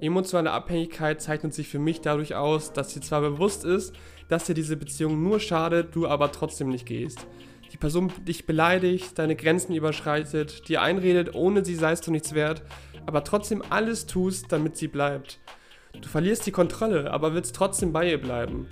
Emotionale 0.00 0.50
Abhängigkeit 0.52 1.22
zeichnet 1.22 1.54
sich 1.54 1.68
für 1.68 1.78
mich 1.78 2.00
dadurch 2.00 2.34
aus, 2.34 2.72
dass 2.72 2.92
sie 2.92 3.00
zwar 3.00 3.20
bewusst 3.20 3.64
ist, 3.64 3.94
dass 4.28 4.44
dir 4.44 4.54
diese 4.54 4.76
Beziehung 4.76 5.22
nur 5.22 5.40
schadet, 5.40 5.94
du 5.94 6.06
aber 6.06 6.32
trotzdem 6.32 6.68
nicht 6.68 6.86
gehst. 6.86 7.26
Die 7.72 7.76
Person 7.76 8.12
dich 8.26 8.46
beleidigt, 8.46 9.18
deine 9.18 9.34
Grenzen 9.34 9.74
überschreitet, 9.74 10.68
dir 10.68 10.82
einredet, 10.82 11.34
ohne 11.34 11.64
sie 11.64 11.74
seist 11.74 12.06
du 12.06 12.10
nichts 12.10 12.34
wert 12.34 12.62
aber 13.06 13.24
trotzdem 13.24 13.62
alles 13.70 14.06
tust, 14.06 14.50
damit 14.50 14.76
sie 14.76 14.88
bleibt. 14.88 15.38
Du 16.00 16.08
verlierst 16.08 16.46
die 16.46 16.52
Kontrolle, 16.52 17.12
aber 17.12 17.34
willst 17.34 17.54
trotzdem 17.54 17.92
bei 17.92 18.10
ihr 18.10 18.20
bleiben. 18.20 18.68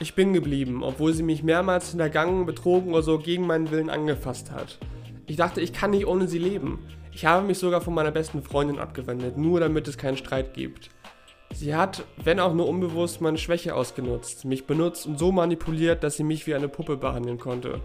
Ich 0.00 0.14
bin 0.14 0.32
geblieben, 0.32 0.82
obwohl 0.82 1.12
sie 1.12 1.22
mich 1.22 1.42
mehrmals 1.42 1.90
hintergangen, 1.90 2.46
betrogen 2.46 2.92
oder 2.92 3.02
so 3.02 3.18
gegen 3.18 3.46
meinen 3.46 3.70
Willen 3.70 3.90
angefasst 3.90 4.50
hat. 4.50 4.78
Ich 5.26 5.36
dachte, 5.36 5.60
ich 5.60 5.72
kann 5.72 5.92
nicht 5.92 6.06
ohne 6.06 6.26
sie 6.26 6.38
leben. 6.38 6.80
Ich 7.14 7.24
habe 7.24 7.46
mich 7.46 7.58
sogar 7.58 7.80
von 7.80 7.94
meiner 7.94 8.10
besten 8.10 8.42
Freundin 8.42 8.80
abgewendet, 8.80 9.36
nur 9.36 9.60
damit 9.60 9.86
es 9.86 9.96
keinen 9.96 10.16
Streit 10.16 10.52
gibt. 10.52 10.90
Sie 11.54 11.76
hat, 11.76 12.04
wenn 12.24 12.40
auch 12.40 12.52
nur 12.52 12.68
unbewusst, 12.68 13.20
meine 13.20 13.38
Schwäche 13.38 13.76
ausgenutzt, 13.76 14.44
mich 14.44 14.66
benutzt 14.66 15.06
und 15.06 15.16
so 15.16 15.30
manipuliert, 15.30 16.02
dass 16.02 16.16
sie 16.16 16.24
mich 16.24 16.48
wie 16.48 16.56
eine 16.56 16.68
Puppe 16.68 16.96
behandeln 16.96 17.38
konnte. 17.38 17.80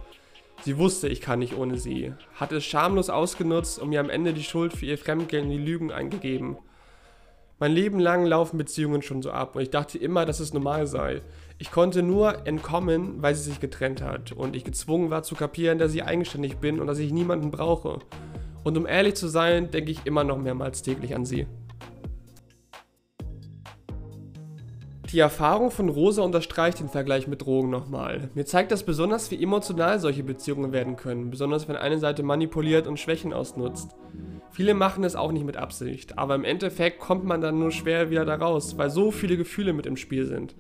Sie 0.63 0.79
wusste, 0.79 1.07
ich 1.07 1.21
kann 1.21 1.37
nicht 1.39 1.55
ohne 1.55 1.77
sie, 1.77 2.13
hat 2.33 2.51
es 2.51 2.65
schamlos 2.65 3.11
ausgenutzt 3.11 3.77
und 3.77 3.89
mir 3.89 3.99
am 3.99 4.09
Ende 4.09 4.33
die 4.33 4.43
Schuld 4.43 4.73
für 4.73 4.87
ihr 4.87 4.97
Fremdgehen 4.97 5.45
und 5.45 5.51
die 5.51 5.57
Lügen 5.57 5.91
eingegeben. 5.91 6.57
Mein 7.59 7.71
Leben 7.73 7.99
lang 7.99 8.25
laufen 8.25 8.57
Beziehungen 8.57 9.03
schon 9.03 9.21
so 9.21 9.29
ab 9.29 9.55
und 9.55 9.61
ich 9.61 9.69
dachte 9.69 9.99
immer, 9.99 10.25
dass 10.25 10.39
es 10.39 10.53
normal 10.53 10.87
sei. 10.87 11.21
Ich 11.59 11.69
konnte 11.69 12.01
nur 12.01 12.47
entkommen, 12.47 13.21
weil 13.21 13.35
sie 13.35 13.51
sich 13.51 13.59
getrennt 13.59 14.01
hat 14.01 14.31
und 14.31 14.55
ich 14.55 14.63
gezwungen 14.63 15.11
war 15.11 15.21
zu 15.21 15.35
kapieren, 15.35 15.77
dass 15.77 15.93
ich 15.93 16.03
eigenständig 16.03 16.57
bin 16.57 16.79
und 16.79 16.87
dass 16.87 16.97
ich 16.97 17.13
niemanden 17.13 17.51
brauche. 17.51 17.99
Und 18.69 18.77
um 18.77 18.85
ehrlich 18.85 19.15
zu 19.15 19.27
sein, 19.27 19.71
denke 19.71 19.89
ich 19.89 20.05
immer 20.05 20.23
noch 20.23 20.37
mehrmals 20.37 20.83
täglich 20.83 21.15
an 21.15 21.25
sie. 21.25 21.47
Die 25.11 25.17
Erfahrung 25.17 25.71
von 25.71 25.89
Rosa 25.89 26.21
unterstreicht 26.21 26.79
den 26.79 26.87
Vergleich 26.87 27.27
mit 27.27 27.41
Drogen 27.41 27.71
nochmal. 27.71 28.29
Mir 28.35 28.45
zeigt 28.45 28.71
das 28.71 28.83
besonders, 28.83 29.31
wie 29.31 29.41
emotional 29.41 29.99
solche 29.99 30.21
Beziehungen 30.21 30.71
werden 30.71 30.97
können, 30.97 31.31
besonders 31.31 31.67
wenn 31.67 31.77
eine 31.77 31.97
Seite 31.97 32.21
manipuliert 32.21 32.85
und 32.85 32.99
Schwächen 32.99 33.33
ausnutzt. 33.33 33.95
Viele 34.51 34.75
machen 34.75 35.03
es 35.03 35.15
auch 35.15 35.31
nicht 35.31 35.47
mit 35.47 35.57
Absicht, 35.57 36.19
aber 36.19 36.35
im 36.35 36.43
Endeffekt 36.43 36.99
kommt 36.99 37.25
man 37.25 37.41
dann 37.41 37.57
nur 37.57 37.71
schwer 37.71 38.11
wieder 38.11 38.23
da 38.23 38.35
raus, 38.35 38.77
weil 38.77 38.91
so 38.91 39.09
viele 39.09 39.35
Gefühle 39.35 39.73
mit 39.73 39.87
im 39.87 39.97
Spiel 39.97 40.27
sind. 40.27 40.53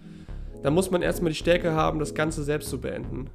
Da 0.63 0.71
muss 0.71 0.89
man 0.89 1.03
erstmal 1.03 1.31
die 1.31 1.37
Stärke 1.37 1.73
haben, 1.73 1.99
das 1.99 2.15
Ganze 2.15 2.43
selbst 2.43 2.71
zu 2.71 2.81
beenden. 2.81 3.29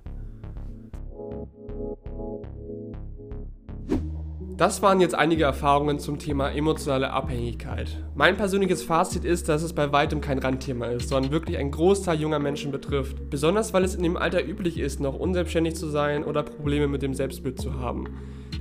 Das 4.56 4.82
waren 4.82 5.00
jetzt 5.00 5.16
einige 5.16 5.42
Erfahrungen 5.42 5.98
zum 5.98 6.20
Thema 6.20 6.48
emotionale 6.48 7.10
Abhängigkeit. 7.10 8.04
Mein 8.14 8.36
persönliches 8.36 8.84
Fazit 8.84 9.24
ist, 9.24 9.48
dass 9.48 9.64
es 9.64 9.72
bei 9.72 9.90
weitem 9.90 10.20
kein 10.20 10.38
Randthema 10.38 10.86
ist, 10.86 11.08
sondern 11.08 11.32
wirklich 11.32 11.58
ein 11.58 11.72
Großteil 11.72 12.20
junger 12.20 12.38
Menschen 12.38 12.70
betrifft. 12.70 13.30
Besonders 13.30 13.74
weil 13.74 13.82
es 13.82 13.96
in 13.96 14.04
dem 14.04 14.16
Alter 14.16 14.46
üblich 14.46 14.78
ist, 14.78 15.00
noch 15.00 15.18
unselbstständig 15.18 15.74
zu 15.74 15.88
sein 15.88 16.22
oder 16.22 16.44
Probleme 16.44 16.86
mit 16.86 17.02
dem 17.02 17.14
Selbstbild 17.14 17.60
zu 17.60 17.80
haben. 17.80 18.06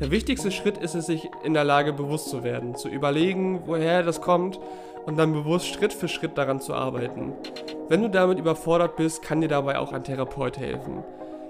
Der 0.02 0.10
wichtigste 0.10 0.50
Schritt 0.50 0.80
ist 0.80 0.96
es, 0.96 1.06
sich 1.06 1.30
in 1.44 1.54
der 1.54 1.64
Lage 1.64 1.94
bewusst 1.94 2.30
zu 2.30 2.44
werden, 2.44 2.76
zu 2.76 2.90
überlegen, 2.90 3.62
woher 3.68 4.02
das 4.02 4.20
kommt 4.20 4.60
und 5.06 5.20
dann 5.20 5.32
bewusst 5.32 5.68
Schritt 5.68 5.94
für 5.94 6.08
Schritt 6.08 6.40
daran 6.40 6.60
zu 6.60 6.74
arbeiten. 6.74 7.34
Wenn 7.88 8.02
du 8.02 8.10
damit 8.10 8.40
überfordert 8.40 8.96
bist, 8.96 9.22
kann 9.22 9.42
dir 9.42 9.48
dabei 9.48 9.78
auch 9.78 9.94
ein 9.94 10.04
Therapeut 10.04 10.58
helfen. 10.58 11.04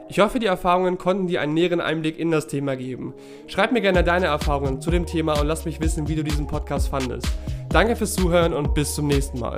Ich 0.10 0.20
hoffe, 0.20 0.40
die 0.40 0.46
Erfahrungen 0.46 0.98
konnten 0.98 1.28
dir 1.28 1.42
einen 1.42 1.54
näheren 1.54 1.82
Einblick 1.82 2.20
in 2.20 2.30
das 2.30 2.48
Thema 2.48 2.76
geben. 2.76 3.14
Schreib 3.48 3.72
mir 3.72 3.82
gerne 3.82 4.04
deine 4.04 4.28
Erfahrungen 4.28 4.82
zu 4.82 4.92
dem 4.92 5.06
Thema 5.06 5.40
und 5.40 5.48
lass 5.48 5.66
mich 5.66 5.80
wissen, 5.80 6.08
wie 6.08 6.16
du 6.16 6.24
diesen 6.24 6.48
Podcast 6.48 6.90
fandest. 6.90 7.28
Danke 7.70 7.96
fürs 7.96 8.14
Zuhören 8.14 8.54
und 8.54 8.74
bis 8.74 8.94
zum 8.96 9.08
nächsten 9.08 9.40
Mal. 9.40 9.58